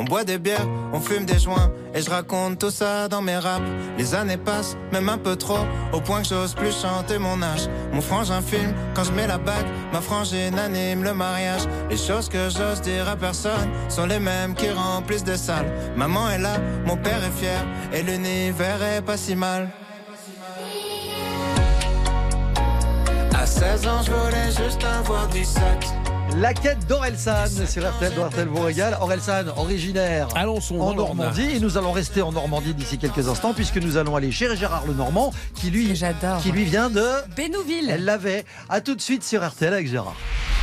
[0.00, 3.36] On boit des bières, on fume des joints et je raconte tout ça dans mes
[3.36, 3.66] raps.
[3.98, 5.58] Les années passent, même un peu trop,
[5.92, 7.68] au point que j'ose plus chanter mon âge.
[7.92, 11.62] Mon frangin filme quand je mets la bague, ma frangine anime le mariage.
[11.90, 15.72] Les choses que j'ose dire à personne sont les mêmes qui remplissent des salles.
[15.96, 19.68] Maman est là, mon père est fier et l'univers est pas si mal.
[23.34, 26.07] À 16 ans, je voulais juste avoir 17.
[26.40, 28.96] La quête d'Orelsan sur RTL dans RTL vous régale.
[29.00, 31.56] Orelsan, originaire Alençon, en Normandie.
[31.56, 34.86] Et nous allons rester en Normandie d'ici quelques instants puisque nous allons aller chez Gérard
[34.86, 35.92] Lenormand qui lui,
[36.42, 37.04] qui lui vient de
[37.36, 37.90] Bénouville.
[37.90, 38.44] Elle l'avait.
[38.68, 40.14] À tout de suite sur RTL avec Gérard.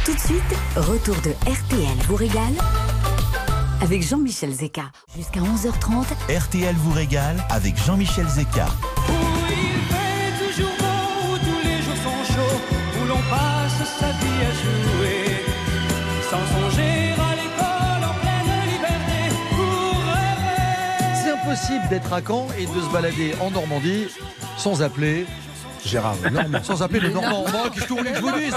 [0.05, 0.43] Tout de suite,
[0.77, 2.53] retour de RTL vous régale
[3.81, 4.83] avec Jean-Michel Zeka.
[5.17, 8.67] Jusqu'à 11h30, RTL vous régale avec Jean-Michel Zeka.
[9.09, 12.61] Il fait toujours beau, où tous les jours sont chauds,
[13.01, 14.94] où l'on passe sa vie à jouer,
[16.35, 21.15] sans songer à l'école en pleine liberté, pour rêver.
[21.23, 24.07] C'est impossible d'être à Caen et de se balader en Normandie
[24.57, 25.25] sans appeler
[25.85, 26.59] Gérard Lenormand.
[26.63, 27.45] Sans appeler le Normand.
[27.51, 28.55] Moi, qu'est-ce que vous voulez que je vous dise?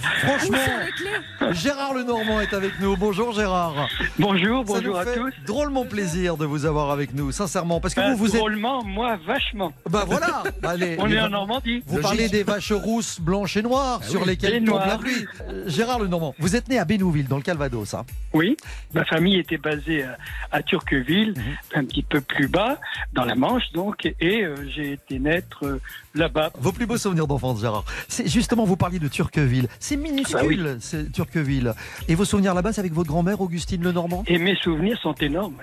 [0.00, 2.96] Franchement, Gérard Lenormand est avec nous.
[2.96, 3.88] Bonjour Gérard.
[4.18, 5.32] Bonjour, Ça bonjour à tous.
[5.46, 8.36] Drôlement plaisir de vous avoir avec nous, sincèrement, parce que Bah, vous vous êtes.
[8.36, 9.72] Drôlement, moi, vachement.
[9.88, 10.42] Bah voilà.
[10.62, 11.82] Allez, On est va- en Normandie.
[11.86, 14.28] Vous parlez des vaches rousses, blanches et noires sur oui.
[14.28, 15.26] lesquelles tombe la pluie.
[15.48, 18.56] Euh, Gérard Lenormand, vous êtes né à Bénouville, dans le Calvados, hein Oui,
[18.94, 20.16] ma famille était basée à,
[20.52, 21.44] à Turqueville, Mhm.
[21.80, 22.78] un petit peu plus bas,
[23.12, 25.80] dans la Manche donc, et euh, j'ai été naître euh,
[26.14, 26.50] là-bas.
[26.58, 27.84] Vos plus beaux souvenirs d'enfance, Gérard.
[28.08, 29.68] C'est justement, vous parliez de Turqueville.
[29.90, 30.60] C'est minuscule, Ah oui.
[30.78, 31.74] c'est Turqueville.
[32.06, 35.56] Et vos souvenirs là-bas, c'est avec votre grand-mère, Augustine Lenormand Et mes souvenirs sont énormes.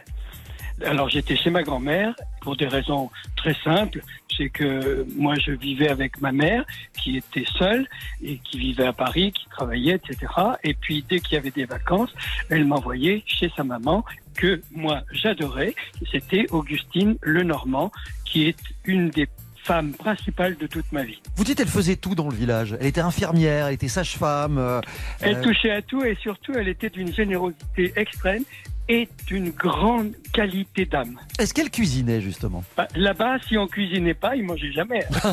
[0.86, 4.02] Alors j'étais chez ma grand-mère pour des raisons très simples.
[4.36, 6.66] C'est que moi je vivais avec ma mère
[7.02, 7.88] qui était seule
[8.22, 10.30] et qui vivait à Paris, qui travaillait, etc.
[10.66, 12.14] Et puis dès qu'il y avait des vacances,
[12.50, 14.04] elle m'envoyait chez sa maman
[14.36, 15.74] que moi j'adorais.
[16.12, 17.94] C'était Augustine Lenormand
[18.26, 19.28] qui est une des
[19.68, 21.20] femmes principales de toute ma vie.
[21.36, 22.78] Vous dites, elle faisait tout dans le village.
[22.80, 24.58] Elle était infirmière, elle était sage-femme.
[24.58, 24.80] euh,
[25.20, 28.44] Elle euh, touchait à tout et surtout elle était d'une générosité extrême
[28.90, 31.20] et d'une grande qualité d'âme.
[31.38, 32.64] Est-ce qu'elle cuisinait, justement?
[32.78, 35.06] Bah, Là-bas, si on cuisinait pas, ils mangeaient jamais.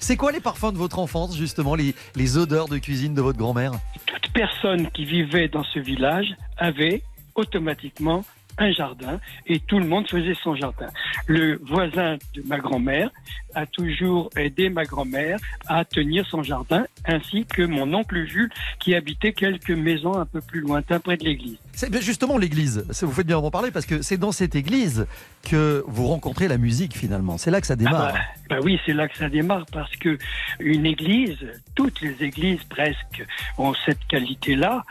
[0.00, 3.38] C'est quoi les parfums de votre enfance, justement, les, les odeurs de cuisine de votre
[3.38, 3.72] grand-mère?
[4.06, 7.02] Toute personne qui vivait dans ce village avait
[7.34, 8.24] automatiquement
[8.58, 10.88] un jardin et tout le monde faisait son jardin.
[11.26, 13.10] Le voisin de ma grand-mère
[13.54, 18.94] a toujours aidé ma grand-mère à tenir son jardin, ainsi que mon oncle Jules qui
[18.94, 21.58] habitait quelques maisons un peu plus lointain près de l'église.
[21.72, 22.86] C'est bien justement l'église.
[23.02, 25.06] Vous faites bien d'en parler parce que c'est dans cette église
[25.42, 27.38] que vous rencontrez la musique finalement.
[27.38, 28.12] C'est là que ça démarre.
[28.14, 30.18] Ah bah, bah oui, c'est là que ça démarre parce que
[30.60, 31.38] une église,
[31.74, 33.24] toutes les églises presque
[33.58, 34.84] ont cette qualité-là.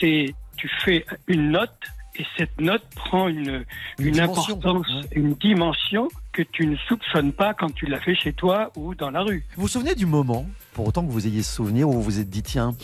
[0.00, 1.70] C'est tu fais une note
[2.16, 3.64] et cette note prend une,
[3.98, 8.70] Une importance, une dimension que tu ne soupçonnes pas quand tu l'as fait chez toi
[8.76, 9.44] ou dans la rue.
[9.56, 12.20] Vous vous souvenez du moment, pour autant que vous ayez ce souvenir, où vous vous
[12.20, 12.74] êtes dit tiens,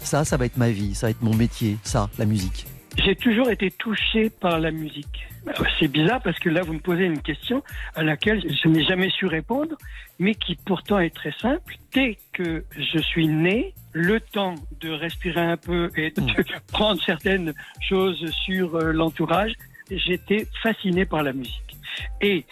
[0.00, 2.66] ça, ça va être ma vie, ça va être mon métier, ça, la musique?
[3.04, 5.26] J'ai toujours été touché par la musique.
[5.48, 7.62] Euh, C'est bizarre parce que là, vous me posez une question
[7.94, 9.76] à laquelle je n'ai jamais su répondre,
[10.18, 11.76] mais qui pourtant est très simple.
[11.92, 16.22] Dès que je suis né, le temps de respirer un peu et de
[16.72, 19.52] prendre certaines choses sur euh, l'entourage,
[19.90, 21.76] j'étais fasciné par la musique.
[22.20, 22.44] Et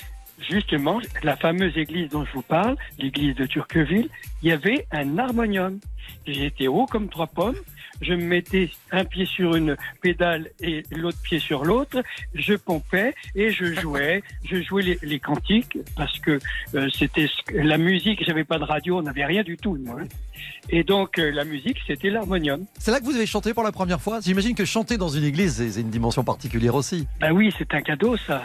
[0.48, 4.08] justement, la fameuse église dont je vous parle, l'église de Turqueville,
[4.42, 5.80] il y avait un harmonium.
[6.26, 7.56] J'étais haut comme trois pommes.
[8.00, 12.02] Je me mettais un pied sur une pédale et l'autre pied sur l'autre.
[12.34, 14.22] Je pompais et je jouais.
[14.44, 16.38] Je jouais les, cantiques parce que
[16.74, 18.24] euh, c'était la musique.
[18.24, 19.76] J'avais pas de radio, on n'avait rien du tout.
[19.76, 20.06] nous, hein.
[20.70, 22.64] Et donc euh, la musique, c'était l'harmonium.
[22.78, 25.24] C'est là que vous avez chanté pour la première fois J'imagine que chanter dans une
[25.24, 27.06] église, c'est une dimension particulière aussi.
[27.20, 28.44] Ben oui, c'est un cadeau ça.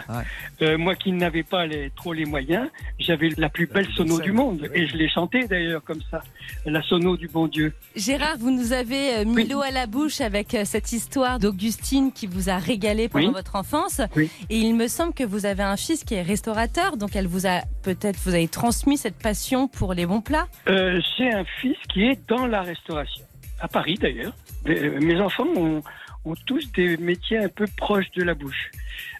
[0.62, 2.68] Euh, moi qui n'avais pas les, trop les moyens,
[2.98, 6.22] j'avais la plus belle sono du monde et je l'ai chantée d'ailleurs comme ça,
[6.66, 7.72] la sono du bon Dieu.
[7.96, 12.12] Gérard, vous nous avez euh, mis l'eau à la bouche avec euh, cette histoire d'Augustine
[12.12, 13.32] qui vous a régalé pendant Oui.
[13.34, 14.00] votre enfance.
[14.16, 14.30] Oui.
[14.50, 17.46] Et il me semble que vous avez un fils qui est restaurateur, donc elle vous
[17.46, 20.46] a peut-être vous avez transmis cette passion pour les bons plats.
[20.68, 23.24] Euh, J'ai un fils qui est dans la restauration,
[23.60, 24.34] à Paris d'ailleurs.
[24.68, 25.82] Euh, Mes enfants ont,
[26.24, 28.70] ont tous des métiers un peu proches de la bouche.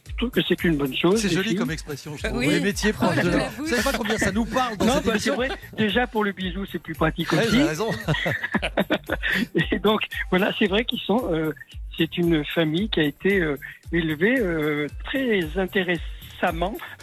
[0.09, 1.21] Je trouve que c'est une bonne chose.
[1.21, 1.57] C'est joli filles.
[1.59, 2.39] comme expression, je trouve.
[2.41, 2.49] Oui.
[2.49, 3.49] Les métiers proches de la...
[3.51, 5.49] Vous savez pas combien ça nous parle dans Non, cette bah, c'est émission vrai.
[5.79, 7.63] Déjà pour le bisou, c'est plus pratique Ouais, aussi.
[7.63, 7.91] raison.
[9.73, 10.01] Et donc,
[10.31, 11.33] voilà, c'est vrai qu'ils sont.
[11.33, 11.53] euh,
[11.97, 13.57] c'est une famille qui a été euh,
[13.93, 15.41] élevée euh, très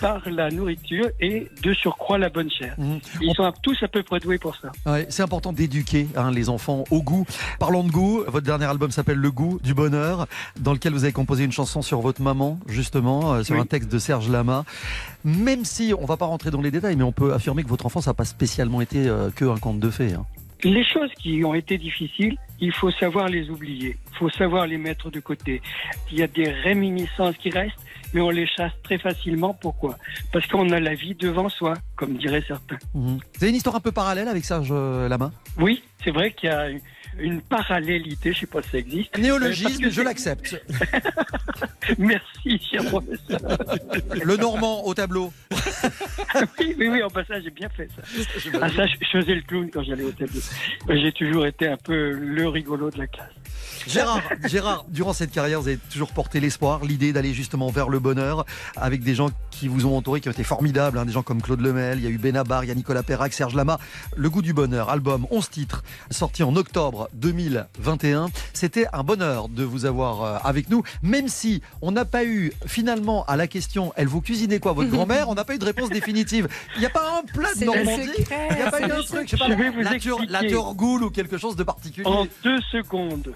[0.02, 2.76] par la nourriture et de surcroît la bonne chair.
[2.78, 3.00] Mhm.
[3.22, 4.72] Ils sont tous à peu près doués pour ça.
[4.86, 7.26] Ouais, c'est important d'éduquer hein, les enfants au goût.
[7.60, 10.28] Parlons de goût, votre dernier album s'appelle Le goût du bonheur,
[10.60, 13.62] dans lequel vous avez composé une chanson sur votre maman, justement, euh, sur Oui.
[13.62, 14.66] un texte de Serge Lama.
[15.24, 17.86] Même si on va pas rentrer dans les détails, mais on peut affirmer que votre
[17.86, 20.14] enfance n'a pas spécialement été euh, que un conte de fées.
[20.14, 20.26] hein.
[20.64, 23.98] Les choses qui ont été difficiles, il faut savoir les oublier.
[24.12, 25.62] Il faut savoir les mettre de côté.
[26.12, 27.80] Il y a des réminiscences qui restent,
[28.14, 29.54] mais on les chasse très facilement.
[29.54, 29.98] Pourquoi?
[30.32, 32.78] Parce qu'on a la vie devant soi, comme diraient certains.
[32.94, 33.18] Mhm.
[33.18, 36.52] Vous avez une histoire un peu parallèle avec Serge Lama Oui, c'est vrai qu'il y
[36.52, 36.68] a
[37.20, 39.18] une- parallélité, je sais pas si ça existe.
[39.18, 40.62] Euh, Néologisme, que je l'accepte.
[41.98, 43.40] Merci, cher professeur.
[44.24, 45.32] Le Normand au tableau.
[46.60, 48.02] oui, oui, oui, en passant, j'ai bien fait ça.
[48.62, 50.42] Ah, ça, je je faisais le clown quand j'allais au tableau.
[50.90, 53.30] J'ai toujours été un peu le rigolo de la classe.
[53.88, 58.00] Gérard, Gérard, durant cette carrière, vous avez toujours porté l'espoir, l'idée d'aller justement vers le
[58.00, 58.46] bonheur,
[58.76, 61.42] avec des gens qui vous ont entouré, qui ont été formidables, hein, des gens comme
[61.42, 63.80] Claude Lemel, il y a eu Benabar, il y a Nicolas Perrac, Serge Lama.
[64.18, 68.28] Le goût du bonheur, album 11 titres, sorti en octobre 2021.
[68.54, 72.52] C'était un bonheur de vous avoir euh, avec nous, même si on n'a pas eu
[72.66, 75.66] finalement à la question, elle vous cuisinait quoi votre grand-mère, on n'a pas eu de
[75.66, 76.48] réponse définitive.
[76.76, 78.10] Il n'y a pas un plat de Normandie,
[78.52, 80.48] il n'y a pas eu un truc, je sais pas, Je vais vous la, la
[80.48, 82.08] turgoule ou quelque chose de particulier.
[82.08, 83.34] En deux secondes,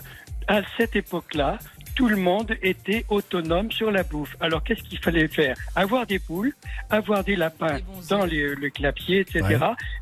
[0.47, 1.57] à cette époque-là,
[1.95, 4.35] tout le monde était autonome sur la bouffe.
[4.39, 5.57] Alors qu'est-ce qu'il fallait faire?
[5.75, 6.53] Avoir des poules,
[6.89, 9.43] avoir des lapins dans les- le clapier, etc.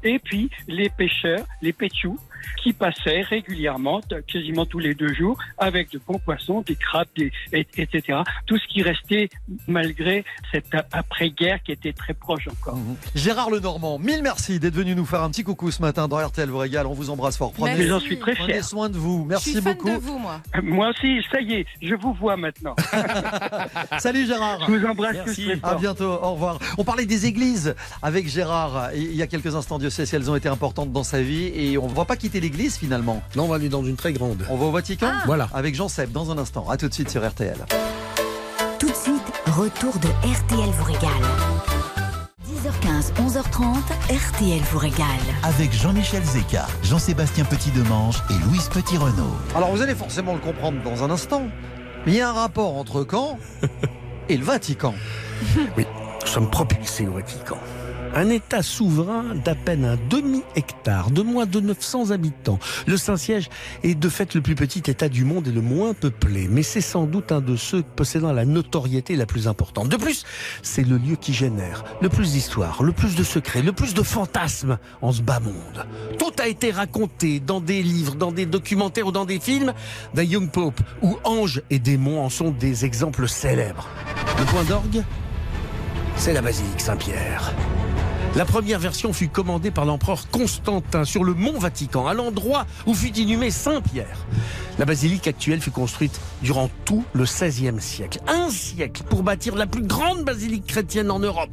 [0.04, 2.20] Et puis les pêcheurs, les péchous,
[2.64, 7.32] qui passaient régulièrement, quasiment tous les deux jours, avec de bons poissons, des crabes, des,
[7.54, 8.20] et- etc.
[8.46, 9.30] Tout ce qui restait
[9.68, 12.78] malgré cette après-guerre qui était très proche encore.
[13.16, 16.50] Gérard Lenormand, mille merci d'être venu nous faire un petit coucou ce matin dans RTL
[16.50, 16.88] vous régale.
[16.88, 17.52] On vous embrasse fort.
[17.54, 17.88] Prenez, Merci.
[17.88, 19.26] J'en suis très prenez soin de vous.
[19.26, 19.90] Merci Je suis fan beaucoup.
[19.90, 20.42] de vous, moi.
[20.64, 22.76] Moi aussi, ça y est, je vous vois maintenant.
[24.00, 24.60] Salut Gérard.
[24.68, 25.70] Je vous embrasse tous fort.
[25.72, 26.12] À bientôt.
[26.22, 26.60] Au revoir.
[26.78, 29.80] On parlait des églises avec Gérard il y a quelques instants.
[29.80, 32.16] Dieu sait si elles ont été importantes dans sa vie et on ne va pas
[32.30, 33.24] quitter l'église finalement.
[33.36, 34.46] Non, on va aller dans une très grande.
[34.52, 35.12] On va au Vatican.
[35.26, 35.50] Voilà.
[35.52, 36.70] Avec Jean Seb dans un instant.
[36.70, 37.58] À tout de suite sur RTL.
[38.78, 41.10] Tout de suite, retour de RTL vous régale.
[42.48, 43.78] 10h15, 11h30,
[44.12, 45.06] RTL vous régale.
[45.42, 49.36] Avec Jean-Michel Zeka, Jean-Sébastien Petit-Demange et Louise Petit-Renault.
[49.56, 51.48] Alors vous allez forcément le comprendre dans un instant.
[52.06, 53.40] Mais il y a un rapport entre Caen
[54.30, 54.94] et le Vatican.
[55.76, 55.88] Oui,
[56.22, 57.58] nous sommes propulsés au Vatican.
[58.16, 62.60] Un État souverain d'à peine un demi-hectare, de moins de 900 habitants.
[62.88, 63.50] Le Saint-Siège
[63.84, 66.82] est de fait le plus petit État du monde et le moins peuplé, mais c'est
[66.82, 69.90] sans doute un de ceux possédant la notoriété la plus importante.
[69.90, 70.26] De plus,
[70.64, 74.04] c'est le lieu qui génère le plus d'histoires, le plus de secrets, le plus de
[74.04, 75.86] fantasmes en ce bas monde.
[76.18, 79.74] Tout a été raconté dans des livres, dans des documentaires ou dans des films.
[80.16, 83.88] The Young Pope, où anges et démons en sont des exemples célèbres.
[84.40, 85.04] Le point d'orgue
[86.20, 87.54] c'est la basilique Saint-Pierre.
[88.36, 92.94] La première version fut commandée par l'empereur Constantin sur le mont Vatican, à l'endroit où
[92.94, 94.26] fut inhumé Saint-Pierre.
[94.78, 98.20] La basilique actuelle fut construite durant tout le XVIe siècle.
[98.28, 101.50] Un siècle pour bâtir la plus grande basilique chrétienne en Europe.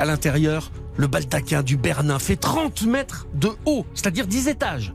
[0.00, 4.94] À l'intérieur, le baldaquin du Bernin fait 30 mètres de haut, c'est-à-dire 10 étages.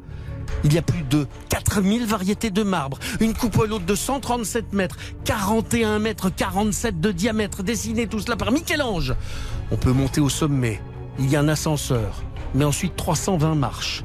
[0.64, 4.98] Il y a plus de 4000 variétés de marbre, une coupole haute de 137 mètres,
[5.26, 9.14] 41 mètres 47 de diamètre, dessiné tout cela par Michel-Ange.
[9.72, 10.82] On peut monter au sommet,
[11.20, 14.04] il y a un ascenseur, mais ensuite 320 marches.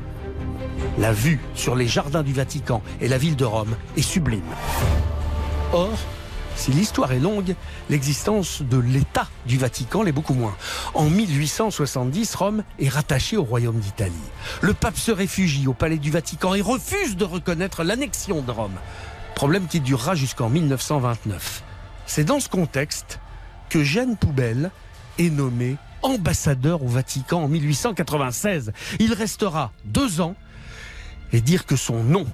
[0.99, 4.43] La vue sur les jardins du Vatican et la ville de Rome est sublime.
[5.73, 5.97] Or,
[6.57, 7.55] si l'histoire est longue,
[7.89, 10.57] l'existence de l'État du Vatican l'est beaucoup moins.
[10.95, 14.15] En 1870, Rome est rattachée au royaume d'Italie.
[14.61, 18.77] Le pape se réfugie au palais du Vatican et refuse de reconnaître l'annexion de Rome.
[19.35, 21.63] Problème qui durera jusqu'en 1929.
[22.07, 23.21] C'est dans ce contexte
[23.69, 24.73] que Jeanne Poubelle
[25.19, 28.73] est nommé ambassadeur au Vatican en 1896.
[28.99, 30.35] Il restera deux ans
[31.33, 32.27] et dire que son nom,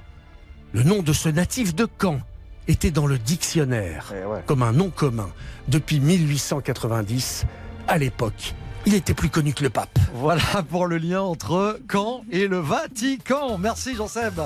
[0.72, 2.20] le nom de ce natif de Caen,
[2.66, 4.12] était dans le dictionnaire
[4.46, 5.28] comme un nom commun
[5.68, 7.44] depuis 1890.
[7.88, 8.54] À l'époque,
[8.86, 9.98] il était plus connu que le pape.
[10.14, 13.58] Voilà pour le lien entre Caen et le Vatican.
[13.58, 14.40] Merci Jean-Seb.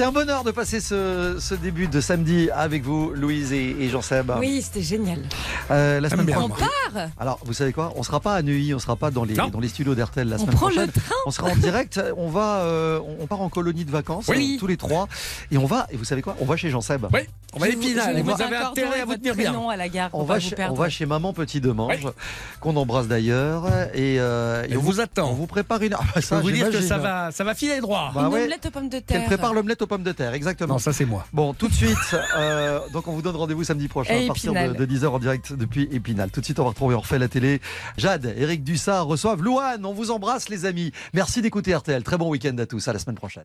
[0.00, 3.90] C'était un bonheur de passer ce, ce début de samedi avec vous, Louise et, et
[3.90, 4.32] Jean-Seb.
[4.38, 5.18] Oui, c'était génial.
[5.70, 6.66] Euh, la semaine On prochaine.
[6.94, 7.92] part Alors, vous savez quoi?
[7.96, 9.48] On sera pas à Neuilly, on sera pas dans les, Non.
[9.48, 10.90] dans les studios d'RTL la On semaine prend le prochaine.
[10.92, 11.14] train.
[11.26, 12.00] On sera en direct.
[12.16, 14.56] On va, euh, on part en colonie de vacances, Oui.
[14.58, 15.06] tous les trois,
[15.52, 15.86] et on va.
[15.90, 16.34] Et vous savez quoi?
[16.40, 17.04] On va chez Jean-Seb.
[17.12, 17.20] Oui,
[17.52, 19.68] on va à Épinal et vous avez intérêt à vous tenir bien.
[19.68, 20.08] à la gare.
[20.14, 22.06] On va, chez, on va Maman Petit Demange,
[22.60, 23.66] qu'on embrasse d'ailleurs.
[23.92, 25.28] Et, euh, et Elle vous attend.
[25.28, 25.90] On vous prépare une.
[26.00, 28.10] Ah, bah, Je ça, peux vous dire que ça va, ça va filer droit.
[28.14, 28.40] Bah Une ouais.
[28.44, 29.26] omelette aux pommes de terre.
[29.26, 30.74] prépare l'omelette aux pommes de terre, exactement.
[30.74, 31.26] Non, ça c'est moi.
[31.32, 34.72] Bon, tout de suite, euh, donc on vous donne rendez-vous samedi prochain à partir de,
[34.72, 36.30] de 10h en direct depuis Épinal.
[36.30, 37.60] Tout de suite, on va retrouver, on refait la télé.
[37.96, 39.84] Jade, Eric Dussard reçoivent Louane.
[39.84, 40.92] On vous embrasse, les amis.
[41.12, 42.04] Merci d'écouter RTL.
[42.04, 42.86] Très bon week-end à tous.
[42.86, 43.44] À la semaine prochaine.